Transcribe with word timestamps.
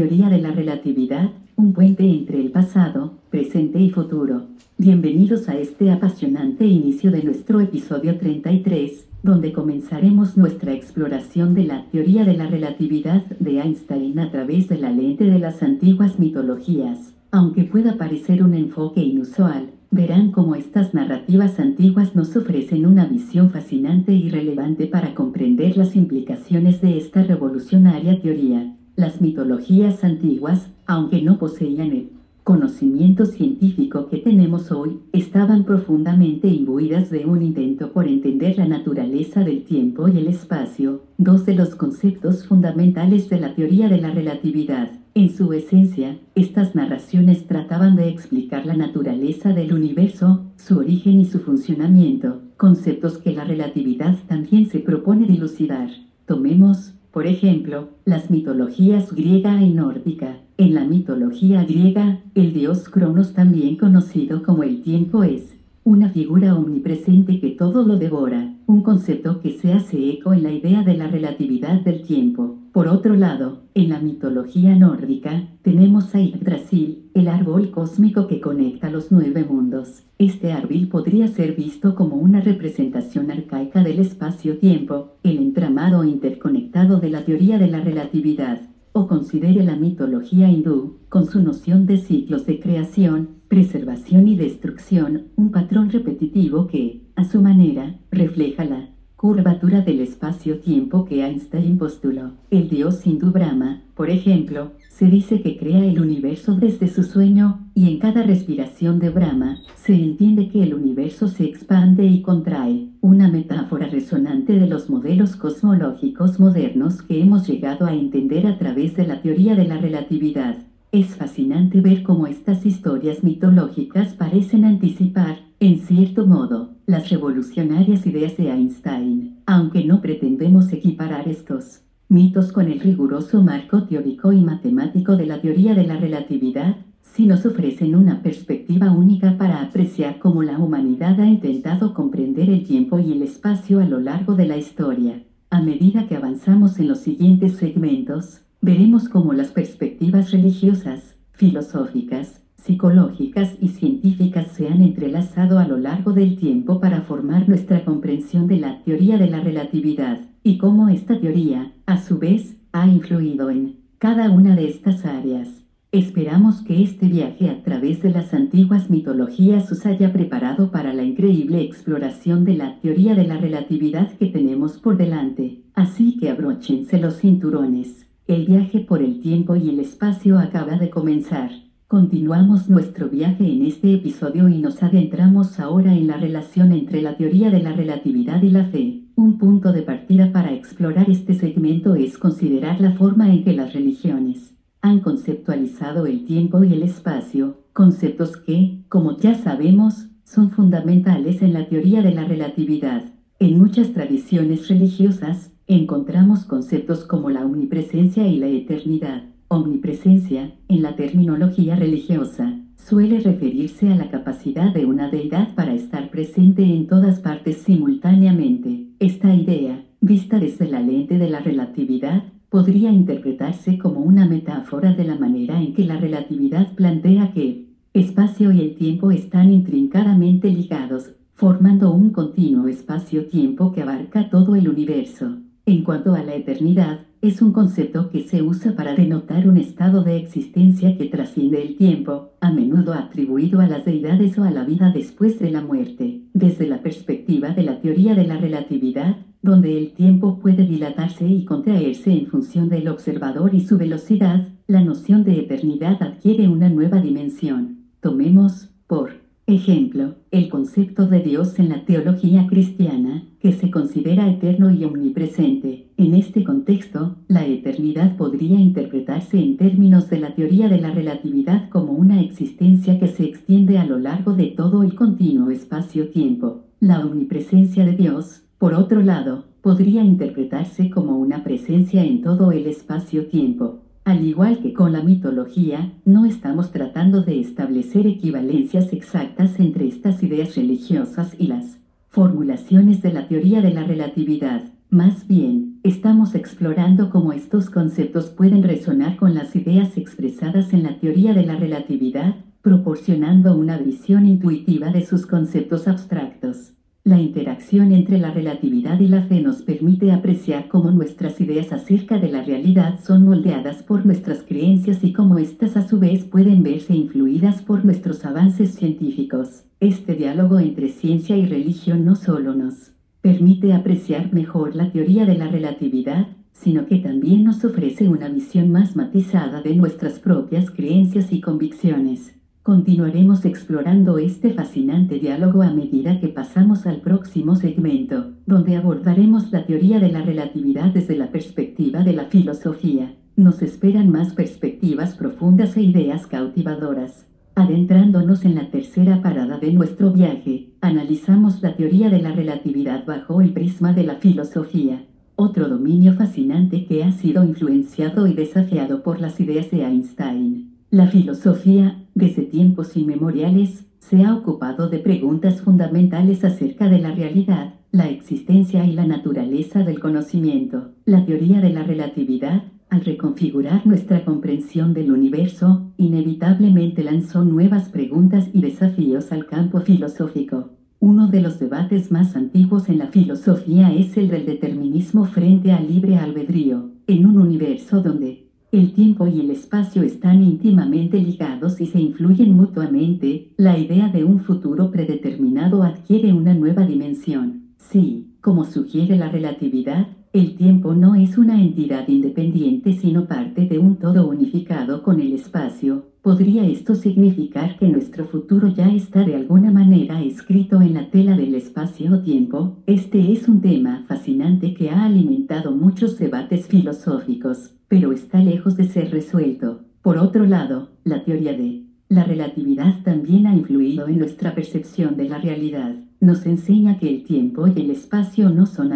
Teoría 0.00 0.30
de 0.30 0.40
la 0.40 0.50
relatividad, 0.50 1.28
un 1.56 1.74
puente 1.74 2.04
entre 2.04 2.40
el 2.40 2.50
pasado, 2.50 3.18
presente 3.28 3.78
y 3.80 3.90
futuro. 3.90 4.46
Bienvenidos 4.78 5.46
a 5.50 5.58
este 5.58 5.90
apasionante 5.90 6.64
inicio 6.64 7.10
de 7.10 7.22
nuestro 7.22 7.60
episodio 7.60 8.16
33, 8.16 9.06
donde 9.22 9.52
comenzaremos 9.52 10.38
nuestra 10.38 10.72
exploración 10.72 11.52
de 11.52 11.64
la 11.64 11.84
teoría 11.90 12.24
de 12.24 12.32
la 12.32 12.46
relatividad 12.46 13.26
de 13.40 13.60
Einstein 13.60 14.18
a 14.20 14.30
través 14.30 14.68
de 14.68 14.78
la 14.78 14.90
lente 14.90 15.24
de 15.24 15.38
las 15.38 15.62
antiguas 15.62 16.18
mitologías. 16.18 17.12
Aunque 17.30 17.64
pueda 17.64 17.98
parecer 17.98 18.42
un 18.42 18.54
enfoque 18.54 19.02
inusual, 19.02 19.68
verán 19.90 20.32
cómo 20.32 20.54
estas 20.54 20.94
narrativas 20.94 21.60
antiguas 21.60 22.16
nos 22.16 22.34
ofrecen 22.36 22.86
una 22.86 23.04
visión 23.04 23.50
fascinante 23.50 24.14
y 24.14 24.30
relevante 24.30 24.86
para 24.86 25.14
comprender 25.14 25.76
las 25.76 25.94
implicaciones 25.94 26.80
de 26.80 26.96
esta 26.96 27.22
revolucionaria 27.22 28.18
teoría. 28.18 28.78
Las 29.00 29.22
mitologías 29.22 30.04
antiguas, 30.04 30.68
aunque 30.84 31.22
no 31.22 31.38
poseían 31.38 31.90
el 31.92 32.10
conocimiento 32.44 33.24
científico 33.24 34.08
que 34.10 34.18
tenemos 34.18 34.70
hoy, 34.72 34.98
estaban 35.14 35.64
profundamente 35.64 36.48
imbuidas 36.48 37.08
de 37.08 37.24
un 37.24 37.40
intento 37.40 37.92
por 37.92 38.06
entender 38.06 38.58
la 38.58 38.66
naturaleza 38.66 39.42
del 39.42 39.64
tiempo 39.64 40.06
y 40.08 40.18
el 40.18 40.26
espacio, 40.26 41.00
dos 41.16 41.46
de 41.46 41.54
los 41.54 41.76
conceptos 41.76 42.46
fundamentales 42.46 43.30
de 43.30 43.40
la 43.40 43.54
teoría 43.54 43.88
de 43.88 44.02
la 44.02 44.10
relatividad. 44.10 44.90
En 45.14 45.30
su 45.34 45.50
esencia, 45.54 46.18
estas 46.34 46.74
narraciones 46.74 47.46
trataban 47.46 47.96
de 47.96 48.10
explicar 48.10 48.66
la 48.66 48.76
naturaleza 48.76 49.54
del 49.54 49.72
universo, 49.72 50.44
su 50.56 50.76
origen 50.76 51.22
y 51.22 51.24
su 51.24 51.38
funcionamiento, 51.38 52.42
conceptos 52.58 53.16
que 53.16 53.32
la 53.32 53.44
relatividad 53.44 54.18
también 54.28 54.68
se 54.68 54.80
propone 54.80 55.26
dilucidar. 55.26 55.88
Tomemos, 56.26 56.92
por 57.12 57.26
ejemplo, 57.26 57.88
las 58.04 58.30
mitologías 58.30 59.12
griega 59.12 59.60
y 59.60 59.70
nórdica. 59.70 60.38
En 60.56 60.74
la 60.74 60.84
mitología 60.84 61.64
griega, 61.64 62.20
el 62.34 62.52
dios 62.52 62.88
Cronos, 62.88 63.32
también 63.32 63.76
conocido 63.76 64.42
como 64.42 64.62
el 64.62 64.82
tiempo, 64.82 65.24
es 65.24 65.56
una 65.82 66.10
figura 66.10 66.54
omnipresente 66.54 67.40
que 67.40 67.50
todo 67.50 67.82
lo 67.82 67.96
devora, 67.96 68.54
un 68.66 68.82
concepto 68.82 69.40
que 69.40 69.58
se 69.58 69.72
hace 69.72 70.10
eco 70.10 70.32
en 70.32 70.44
la 70.44 70.52
idea 70.52 70.84
de 70.84 70.96
la 70.96 71.08
relatividad 71.08 71.80
del 71.80 72.02
tiempo. 72.02 72.59
Por 72.72 72.86
otro 72.86 73.16
lado, 73.16 73.62
en 73.74 73.88
la 73.88 73.98
mitología 73.98 74.76
nórdica, 74.76 75.48
tenemos 75.62 76.14
a 76.14 76.20
Yggdrasil, 76.20 77.10
el 77.14 77.26
árbol 77.26 77.72
cósmico 77.72 78.28
que 78.28 78.40
conecta 78.40 78.90
los 78.90 79.10
nueve 79.10 79.44
mundos. 79.44 80.04
Este 80.18 80.52
árbol 80.52 80.86
podría 80.86 81.26
ser 81.26 81.56
visto 81.56 81.96
como 81.96 82.14
una 82.14 82.40
representación 82.40 83.32
arcaica 83.32 83.82
del 83.82 83.98
espacio-tiempo, 83.98 85.16
el 85.24 85.38
entramado 85.38 86.04
interconectado 86.04 87.00
de 87.00 87.10
la 87.10 87.24
teoría 87.24 87.58
de 87.58 87.66
la 87.66 87.80
relatividad 87.80 88.60
o 88.92 89.08
considere 89.08 89.64
la 89.64 89.74
mitología 89.74 90.48
hindú, 90.48 90.98
con 91.08 91.26
su 91.26 91.42
noción 91.42 91.86
de 91.86 91.96
ciclos 91.98 92.46
de 92.46 92.60
creación, 92.60 93.30
preservación 93.48 94.28
y 94.28 94.36
destrucción, 94.36 95.24
un 95.34 95.50
patrón 95.50 95.90
repetitivo 95.90 96.68
que, 96.68 97.02
a 97.16 97.24
su 97.24 97.42
manera, 97.42 97.98
refleja 98.12 98.64
la 98.64 98.90
curvatura 99.20 99.82
del 99.82 100.00
espacio-tiempo 100.00 101.04
que 101.04 101.22
Einstein 101.22 101.76
postuló. 101.76 102.30
El 102.50 102.70
dios 102.70 103.06
hindú 103.06 103.32
Brahma, 103.32 103.82
por 103.94 104.08
ejemplo, 104.08 104.72
se 104.88 105.08
dice 105.08 105.42
que 105.42 105.58
crea 105.58 105.84
el 105.84 106.00
universo 106.00 106.54
desde 106.54 106.88
su 106.88 107.02
sueño, 107.02 107.66
y 107.74 107.90
en 107.90 107.98
cada 107.98 108.22
respiración 108.22 108.98
de 108.98 109.10
Brahma, 109.10 109.58
se 109.76 109.92
entiende 109.92 110.48
que 110.48 110.62
el 110.62 110.72
universo 110.72 111.28
se 111.28 111.44
expande 111.44 112.06
y 112.06 112.22
contrae, 112.22 112.88
una 113.02 113.28
metáfora 113.28 113.88
resonante 113.88 114.58
de 114.58 114.66
los 114.66 114.88
modelos 114.88 115.36
cosmológicos 115.36 116.40
modernos 116.40 117.02
que 117.02 117.20
hemos 117.20 117.46
llegado 117.46 117.84
a 117.84 117.92
entender 117.92 118.46
a 118.46 118.56
través 118.56 118.96
de 118.96 119.06
la 119.06 119.20
teoría 119.20 119.54
de 119.54 119.66
la 119.66 119.76
relatividad. 119.76 120.56
Es 120.92 121.08
fascinante 121.16 121.82
ver 121.82 122.04
cómo 122.04 122.26
estas 122.26 122.64
historias 122.64 123.22
mitológicas 123.22 124.14
parecen 124.14 124.64
anticipar, 124.64 125.49
en 125.60 125.80
cierto 125.80 126.26
modo, 126.26 126.70
las 126.86 127.10
revolucionarias 127.10 128.06
ideas 128.06 128.34
de 128.38 128.50
Einstein, 128.50 129.36
aunque 129.44 129.84
no 129.84 130.00
pretendemos 130.00 130.72
equiparar 130.72 131.28
estos 131.28 131.82
mitos 132.08 132.50
con 132.50 132.70
el 132.72 132.80
riguroso 132.80 133.42
marco 133.42 133.84
teórico 133.84 134.32
y 134.32 134.40
matemático 134.40 135.16
de 135.16 135.26
la 135.26 135.42
teoría 135.42 135.74
de 135.74 135.84
la 135.84 135.98
relatividad, 135.98 136.76
si 137.02 137.26
nos 137.26 137.44
ofrecen 137.44 137.94
una 137.94 138.22
perspectiva 138.22 138.90
única 138.90 139.36
para 139.36 139.60
apreciar 139.60 140.18
cómo 140.18 140.42
la 140.42 140.58
humanidad 140.58 141.20
ha 141.20 141.26
intentado 141.26 141.92
comprender 141.92 142.48
el 142.48 142.64
tiempo 142.64 142.98
y 142.98 143.12
el 143.12 143.20
espacio 143.20 143.80
a 143.80 143.84
lo 143.84 144.00
largo 144.00 144.36
de 144.36 144.46
la 144.46 144.56
historia. 144.56 145.22
A 145.50 145.60
medida 145.60 146.08
que 146.08 146.16
avanzamos 146.16 146.78
en 146.78 146.88
los 146.88 147.00
siguientes 147.00 147.56
segmentos, 147.56 148.40
veremos 148.62 149.10
cómo 149.10 149.34
las 149.34 149.48
perspectivas 149.48 150.30
religiosas, 150.30 151.16
filosóficas, 151.32 152.39
psicológicas 152.62 153.56
y 153.60 153.68
científicas 153.68 154.48
se 154.52 154.68
han 154.68 154.82
entrelazado 154.82 155.58
a 155.58 155.66
lo 155.66 155.76
largo 155.76 156.12
del 156.12 156.36
tiempo 156.36 156.80
para 156.80 157.02
formar 157.02 157.48
nuestra 157.48 157.84
comprensión 157.84 158.46
de 158.46 158.58
la 158.58 158.82
teoría 158.82 159.18
de 159.18 159.28
la 159.28 159.40
relatividad, 159.40 160.20
y 160.42 160.58
cómo 160.58 160.88
esta 160.88 161.20
teoría, 161.20 161.72
a 161.86 162.00
su 162.00 162.18
vez, 162.18 162.56
ha 162.72 162.86
influido 162.86 163.50
en 163.50 163.76
cada 163.98 164.30
una 164.30 164.56
de 164.56 164.68
estas 164.68 165.04
áreas. 165.04 165.48
Esperamos 165.92 166.62
que 166.62 166.82
este 166.82 167.08
viaje 167.08 167.50
a 167.50 167.64
través 167.64 168.00
de 168.00 168.10
las 168.10 168.32
antiguas 168.32 168.90
mitologías 168.90 169.70
os 169.72 169.84
haya 169.86 170.12
preparado 170.12 170.70
para 170.70 170.92
la 170.92 171.02
increíble 171.02 171.62
exploración 171.62 172.44
de 172.44 172.54
la 172.54 172.78
teoría 172.80 173.16
de 173.16 173.26
la 173.26 173.38
relatividad 173.38 174.12
que 174.12 174.26
tenemos 174.26 174.78
por 174.78 174.96
delante, 174.96 175.62
así 175.74 176.16
que 176.16 176.30
abróchense 176.30 176.98
los 176.98 177.18
cinturones. 177.18 178.06
El 178.28 178.46
viaje 178.46 178.78
por 178.78 179.02
el 179.02 179.20
tiempo 179.20 179.56
y 179.56 179.68
el 179.68 179.80
espacio 179.80 180.38
acaba 180.38 180.76
de 180.76 180.90
comenzar. 180.90 181.50
Continuamos 181.90 182.68
nuestro 182.68 183.08
viaje 183.08 183.52
en 183.52 183.66
este 183.66 183.92
episodio 183.92 184.48
y 184.48 184.58
nos 184.58 184.80
adentramos 184.80 185.58
ahora 185.58 185.92
en 185.92 186.06
la 186.06 186.18
relación 186.18 186.70
entre 186.70 187.02
la 187.02 187.16
teoría 187.16 187.50
de 187.50 187.58
la 187.58 187.72
relatividad 187.72 188.40
y 188.44 188.50
la 188.50 188.66
fe. 188.66 189.02
Un 189.16 189.38
punto 189.38 189.72
de 189.72 189.82
partida 189.82 190.30
para 190.30 190.52
explorar 190.52 191.10
este 191.10 191.34
segmento 191.34 191.96
es 191.96 192.16
considerar 192.16 192.80
la 192.80 192.92
forma 192.92 193.32
en 193.32 193.42
que 193.42 193.54
las 193.54 193.72
religiones 193.72 194.54
han 194.80 195.00
conceptualizado 195.00 196.06
el 196.06 196.24
tiempo 196.26 196.62
y 196.62 196.74
el 196.74 196.84
espacio, 196.84 197.64
conceptos 197.72 198.36
que, 198.36 198.84
como 198.88 199.18
ya 199.18 199.34
sabemos, 199.34 200.10
son 200.22 200.52
fundamentales 200.52 201.42
en 201.42 201.54
la 201.54 201.68
teoría 201.68 202.02
de 202.02 202.14
la 202.14 202.24
relatividad. 202.24 203.02
En 203.40 203.58
muchas 203.58 203.94
tradiciones 203.94 204.68
religiosas, 204.68 205.50
encontramos 205.66 206.44
conceptos 206.44 207.04
como 207.04 207.30
la 207.30 207.44
omnipresencia 207.44 208.28
y 208.28 208.38
la 208.38 208.46
eternidad. 208.46 209.24
Omnipresencia, 209.52 210.52
en 210.68 210.80
la 210.80 210.94
terminología 210.94 211.74
religiosa, 211.74 212.60
suele 212.76 213.18
referirse 213.18 213.92
a 213.92 213.96
la 213.96 214.08
capacidad 214.08 214.72
de 214.72 214.86
una 214.86 215.10
deidad 215.10 215.56
para 215.56 215.74
estar 215.74 216.08
presente 216.12 216.62
en 216.62 216.86
todas 216.86 217.18
partes 217.18 217.56
simultáneamente. 217.62 218.86
Esta 219.00 219.34
idea, 219.34 219.84
vista 220.00 220.38
desde 220.38 220.68
la 220.68 220.78
lente 220.78 221.18
de 221.18 221.28
la 221.28 221.40
relatividad, 221.40 222.22
podría 222.48 222.92
interpretarse 222.92 223.76
como 223.76 223.98
una 224.02 224.24
metáfora 224.24 224.92
de 224.94 225.02
la 225.02 225.16
manera 225.16 225.60
en 225.60 225.74
que 225.74 225.84
la 225.84 225.96
relatividad 225.96 226.72
plantea 226.74 227.32
que 227.32 227.66
espacio 227.92 228.52
y 228.52 228.60
el 228.60 228.76
tiempo 228.76 229.10
están 229.10 229.52
intrincadamente 229.52 230.48
ligados, 230.48 231.10
formando 231.34 231.92
un 231.92 232.10
continuo 232.10 232.68
espacio-tiempo 232.68 233.72
que 233.72 233.82
abarca 233.82 234.30
todo 234.30 234.54
el 234.54 234.68
universo. 234.68 235.38
En 235.66 235.82
cuanto 235.82 236.14
a 236.14 236.22
la 236.22 236.36
eternidad, 236.36 237.00
es 237.22 237.42
un 237.42 237.52
concepto 237.52 238.08
que 238.08 238.22
se 238.22 238.40
usa 238.40 238.74
para 238.74 238.94
denotar 238.94 239.46
un 239.46 239.58
estado 239.58 240.02
de 240.02 240.16
existencia 240.16 240.96
que 240.96 241.04
trasciende 241.04 241.60
el 241.60 241.76
tiempo, 241.76 242.30
a 242.40 242.50
menudo 242.50 242.94
atribuido 242.94 243.60
a 243.60 243.66
las 243.66 243.84
deidades 243.84 244.38
o 244.38 244.44
a 244.44 244.50
la 244.50 244.64
vida 244.64 244.90
después 244.90 245.38
de 245.38 245.50
la 245.50 245.60
muerte. 245.60 246.22
Desde 246.32 246.66
la 246.66 246.82
perspectiva 246.82 247.50
de 247.50 247.62
la 247.62 247.80
teoría 247.82 248.14
de 248.14 248.26
la 248.26 248.38
relatividad, 248.38 249.16
donde 249.42 249.76
el 249.76 249.92
tiempo 249.92 250.38
puede 250.38 250.66
dilatarse 250.66 251.26
y 251.26 251.44
contraerse 251.44 252.10
en 252.10 252.26
función 252.26 252.70
del 252.70 252.88
observador 252.88 253.54
y 253.54 253.60
su 253.60 253.76
velocidad, 253.76 254.48
la 254.66 254.82
noción 254.82 255.22
de 255.24 255.40
eternidad 255.40 256.02
adquiere 256.02 256.48
una 256.48 256.70
nueva 256.70 257.00
dimensión. 257.00 257.86
Tomemos, 258.00 258.70
por 258.86 259.19
Ejemplo, 259.50 260.14
el 260.30 260.48
concepto 260.48 261.08
de 261.08 261.18
Dios 261.18 261.58
en 261.58 261.70
la 261.70 261.84
teología 261.84 262.46
cristiana, 262.46 263.24
que 263.40 263.50
se 263.50 263.68
considera 263.68 264.30
eterno 264.30 264.70
y 264.70 264.84
omnipresente. 264.84 265.88
En 265.96 266.14
este 266.14 266.44
contexto, 266.44 267.16
la 267.26 267.44
eternidad 267.44 268.16
podría 268.16 268.60
interpretarse 268.60 269.40
en 269.40 269.56
términos 269.56 270.08
de 270.08 270.20
la 270.20 270.36
teoría 270.36 270.68
de 270.68 270.80
la 270.80 270.92
relatividad 270.92 271.68
como 271.68 271.94
una 271.94 272.20
existencia 272.20 273.00
que 273.00 273.08
se 273.08 273.24
extiende 273.24 273.78
a 273.78 273.84
lo 273.84 273.98
largo 273.98 274.34
de 274.34 274.46
todo 274.46 274.84
el 274.84 274.94
continuo 274.94 275.50
espacio-tiempo. 275.50 276.66
La 276.78 277.04
omnipresencia 277.04 277.84
de 277.84 277.96
Dios, 277.96 278.44
por 278.56 278.74
otro 278.74 279.02
lado, 279.02 279.46
podría 279.62 280.04
interpretarse 280.04 280.90
como 280.90 281.18
una 281.18 281.42
presencia 281.42 282.04
en 282.04 282.22
todo 282.22 282.52
el 282.52 282.68
espacio-tiempo. 282.68 283.80
Al 284.10 284.26
igual 284.26 284.58
que 284.58 284.72
con 284.72 284.90
la 284.90 285.04
mitología, 285.04 285.92
no 286.04 286.26
estamos 286.26 286.72
tratando 286.72 287.22
de 287.22 287.38
establecer 287.38 288.08
equivalencias 288.08 288.92
exactas 288.92 289.60
entre 289.60 289.86
estas 289.86 290.20
ideas 290.24 290.56
religiosas 290.56 291.36
y 291.38 291.46
las 291.46 291.78
formulaciones 292.08 293.02
de 293.02 293.12
la 293.12 293.28
teoría 293.28 293.62
de 293.62 293.72
la 293.72 293.84
relatividad. 293.84 294.64
Más 294.88 295.28
bien, 295.28 295.78
estamos 295.84 296.34
explorando 296.34 297.08
cómo 297.08 297.32
estos 297.32 297.70
conceptos 297.70 298.30
pueden 298.30 298.64
resonar 298.64 299.16
con 299.16 299.32
las 299.32 299.54
ideas 299.54 299.96
expresadas 299.96 300.72
en 300.72 300.82
la 300.82 300.98
teoría 300.98 301.32
de 301.32 301.46
la 301.46 301.54
relatividad, 301.54 302.34
proporcionando 302.62 303.56
una 303.56 303.78
visión 303.78 304.26
intuitiva 304.26 304.90
de 304.90 305.06
sus 305.06 305.24
conceptos 305.24 305.86
abstractos. 305.86 306.72
La 307.02 307.18
interacción 307.18 307.92
entre 307.92 308.18
la 308.18 308.30
relatividad 308.30 309.00
y 309.00 309.08
la 309.08 309.22
fe 309.22 309.40
nos 309.40 309.62
permite 309.62 310.12
apreciar 310.12 310.68
cómo 310.68 310.90
nuestras 310.90 311.40
ideas 311.40 311.72
acerca 311.72 312.18
de 312.18 312.30
la 312.30 312.42
realidad 312.42 313.00
son 313.02 313.24
moldeadas 313.24 313.82
por 313.82 314.04
nuestras 314.04 314.42
creencias 314.42 315.02
y 315.02 315.14
cómo 315.14 315.38
éstas 315.38 315.78
a 315.78 315.88
su 315.88 315.98
vez 315.98 316.24
pueden 316.24 316.62
verse 316.62 316.94
influidas 316.94 317.62
por 317.62 317.86
nuestros 317.86 318.26
avances 318.26 318.74
científicos. 318.74 319.64
Este 319.80 320.14
diálogo 320.14 320.58
entre 320.58 320.90
ciencia 320.90 321.38
y 321.38 321.46
religión 321.46 322.04
no 322.04 322.16
solo 322.16 322.54
nos 322.54 322.92
permite 323.22 323.72
apreciar 323.72 324.34
mejor 324.34 324.76
la 324.76 324.92
teoría 324.92 325.24
de 325.24 325.38
la 325.38 325.48
relatividad, 325.48 326.26
sino 326.52 326.84
que 326.84 326.96
también 326.96 327.44
nos 327.44 327.64
ofrece 327.64 328.08
una 328.08 328.28
visión 328.28 328.70
más 328.70 328.94
matizada 328.94 329.62
de 329.62 329.74
nuestras 329.74 330.18
propias 330.18 330.70
creencias 330.70 331.32
y 331.32 331.40
convicciones. 331.40 332.39
Continuaremos 332.62 333.46
explorando 333.46 334.18
este 334.18 334.52
fascinante 334.52 335.18
diálogo 335.18 335.62
a 335.62 335.72
medida 335.72 336.20
que 336.20 336.28
pasamos 336.28 336.86
al 336.86 337.00
próximo 337.00 337.56
segmento, 337.56 338.32
donde 338.44 338.76
abordaremos 338.76 339.50
la 339.50 339.64
teoría 339.64 339.98
de 339.98 340.12
la 340.12 340.20
relatividad 340.20 340.92
desde 340.92 341.16
la 341.16 341.30
perspectiva 341.30 342.02
de 342.02 342.12
la 342.12 342.26
filosofía. 342.26 343.14
Nos 343.34 343.62
esperan 343.62 344.10
más 344.10 344.34
perspectivas 344.34 345.14
profundas 345.14 345.74
e 345.78 345.82
ideas 345.82 346.26
cautivadoras. 346.26 347.26
Adentrándonos 347.54 348.44
en 348.44 348.54
la 348.54 348.70
tercera 348.70 349.22
parada 349.22 349.58
de 349.58 349.72
nuestro 349.72 350.12
viaje, 350.12 350.68
analizamos 350.82 351.62
la 351.62 351.76
teoría 351.76 352.10
de 352.10 352.20
la 352.20 352.32
relatividad 352.32 353.06
bajo 353.06 353.40
el 353.40 353.54
prisma 353.54 353.94
de 353.94 354.04
la 354.04 354.16
filosofía, 354.16 355.06
otro 355.34 355.66
dominio 355.66 356.12
fascinante 356.12 356.84
que 356.84 357.04
ha 357.04 357.12
sido 357.12 357.42
influenciado 357.42 358.26
y 358.26 358.34
desafiado 358.34 359.02
por 359.02 359.18
las 359.18 359.40
ideas 359.40 359.70
de 359.70 359.82
Einstein. 359.82 360.76
La 360.90 361.06
filosofía, 361.06 361.99
desde 362.14 362.42
tiempos 362.42 362.96
inmemoriales, 362.96 363.86
se 363.98 364.24
ha 364.24 364.34
ocupado 364.34 364.88
de 364.88 364.98
preguntas 364.98 365.60
fundamentales 365.62 366.44
acerca 366.44 366.88
de 366.88 366.98
la 366.98 367.12
realidad, 367.12 367.74
la 367.92 368.08
existencia 368.08 368.84
y 368.86 368.92
la 368.92 369.06
naturaleza 369.06 369.84
del 369.84 370.00
conocimiento. 370.00 370.92
La 371.04 371.24
teoría 371.24 371.60
de 371.60 371.70
la 371.70 371.82
relatividad, 371.82 372.64
al 372.88 373.04
reconfigurar 373.04 373.86
nuestra 373.86 374.24
comprensión 374.24 374.94
del 374.94 375.12
universo, 375.12 375.92
inevitablemente 375.96 377.04
lanzó 377.04 377.44
nuevas 377.44 377.88
preguntas 377.88 378.48
y 378.52 378.60
desafíos 378.60 379.32
al 379.32 379.46
campo 379.46 379.80
filosófico. 379.80 380.70
Uno 380.98 381.28
de 381.28 381.40
los 381.40 381.58
debates 381.58 382.10
más 382.10 382.36
antiguos 382.36 382.88
en 382.88 382.98
la 382.98 383.06
filosofía 383.06 383.92
es 383.92 384.16
el 384.16 384.28
del 384.28 384.44
determinismo 384.44 385.24
frente 385.24 385.72
al 385.72 385.88
libre 385.88 386.18
albedrío, 386.18 386.90
en 387.06 387.26
un 387.26 387.38
universo 387.38 388.02
donde 388.02 388.49
el 388.72 388.92
tiempo 388.92 389.26
y 389.26 389.40
el 389.40 389.50
espacio 389.50 390.02
están 390.02 390.42
íntimamente 390.42 391.18
ligados 391.18 391.80
y 391.80 391.86
se 391.86 392.00
influyen 392.00 392.52
mutuamente, 392.54 393.52
la 393.56 393.76
idea 393.76 394.08
de 394.08 394.22
un 394.22 394.40
futuro 394.40 394.92
predeterminado 394.92 395.82
adquiere 395.82 396.32
una 396.32 396.54
nueva 396.54 396.86
dimensión. 396.86 397.74
Sí, 397.78 398.36
como 398.40 398.64
sugiere 398.64 399.16
la 399.16 399.28
relatividad, 399.28 400.06
el 400.32 400.54
tiempo 400.54 400.94
no 400.94 401.16
es 401.16 401.36
una 401.36 401.60
entidad 401.60 402.06
independiente 402.06 402.92
sino 402.92 403.26
parte 403.26 403.66
de 403.66 403.80
un 403.80 403.96
todo 403.96 404.28
unificado 404.28 405.02
con 405.02 405.20
el 405.20 405.32
espacio. 405.32 406.09
¿Podría 406.22 406.66
esto 406.66 406.94
significar 406.94 407.78
que 407.78 407.88
nuestro 407.88 408.26
futuro 408.26 408.68
ya 408.68 408.92
está 408.92 409.24
de 409.24 409.34
alguna 409.34 409.70
manera 409.70 410.20
escrito 410.20 410.82
en 410.82 410.92
la 410.92 411.10
tela 411.10 411.34
del 411.34 411.54
espacio-tiempo? 411.54 412.76
Este 412.84 413.32
es 413.32 413.48
un 413.48 413.62
tema 413.62 414.04
fascinante 414.06 414.74
que 414.74 414.90
ha 414.90 415.06
alimentado 415.06 415.72
muchos 415.72 416.18
debates 416.18 416.66
filosóficos, 416.66 417.70
pero 417.88 418.12
está 418.12 418.38
lejos 418.38 418.76
de 418.76 418.84
ser 418.84 419.10
resuelto. 419.10 419.80
Por 420.02 420.18
otro 420.18 420.44
lado, 420.44 420.90
la 421.04 421.24
teoría 421.24 421.54
de 421.54 421.86
la 422.10 422.24
relatividad 422.24 423.02
también 423.02 423.46
ha 423.46 423.56
influido 423.56 424.06
en 424.06 424.18
nuestra 424.18 424.54
percepción 424.54 425.16
de 425.16 425.26
la 425.26 425.38
realidad. 425.38 425.94
Nos 426.20 426.44
enseña 426.44 426.98
que 426.98 427.08
el 427.08 427.24
tiempo 427.24 427.66
y 427.66 427.80
el 427.80 427.90
espacio 427.90 428.50
no 428.50 428.66
son 428.66 428.92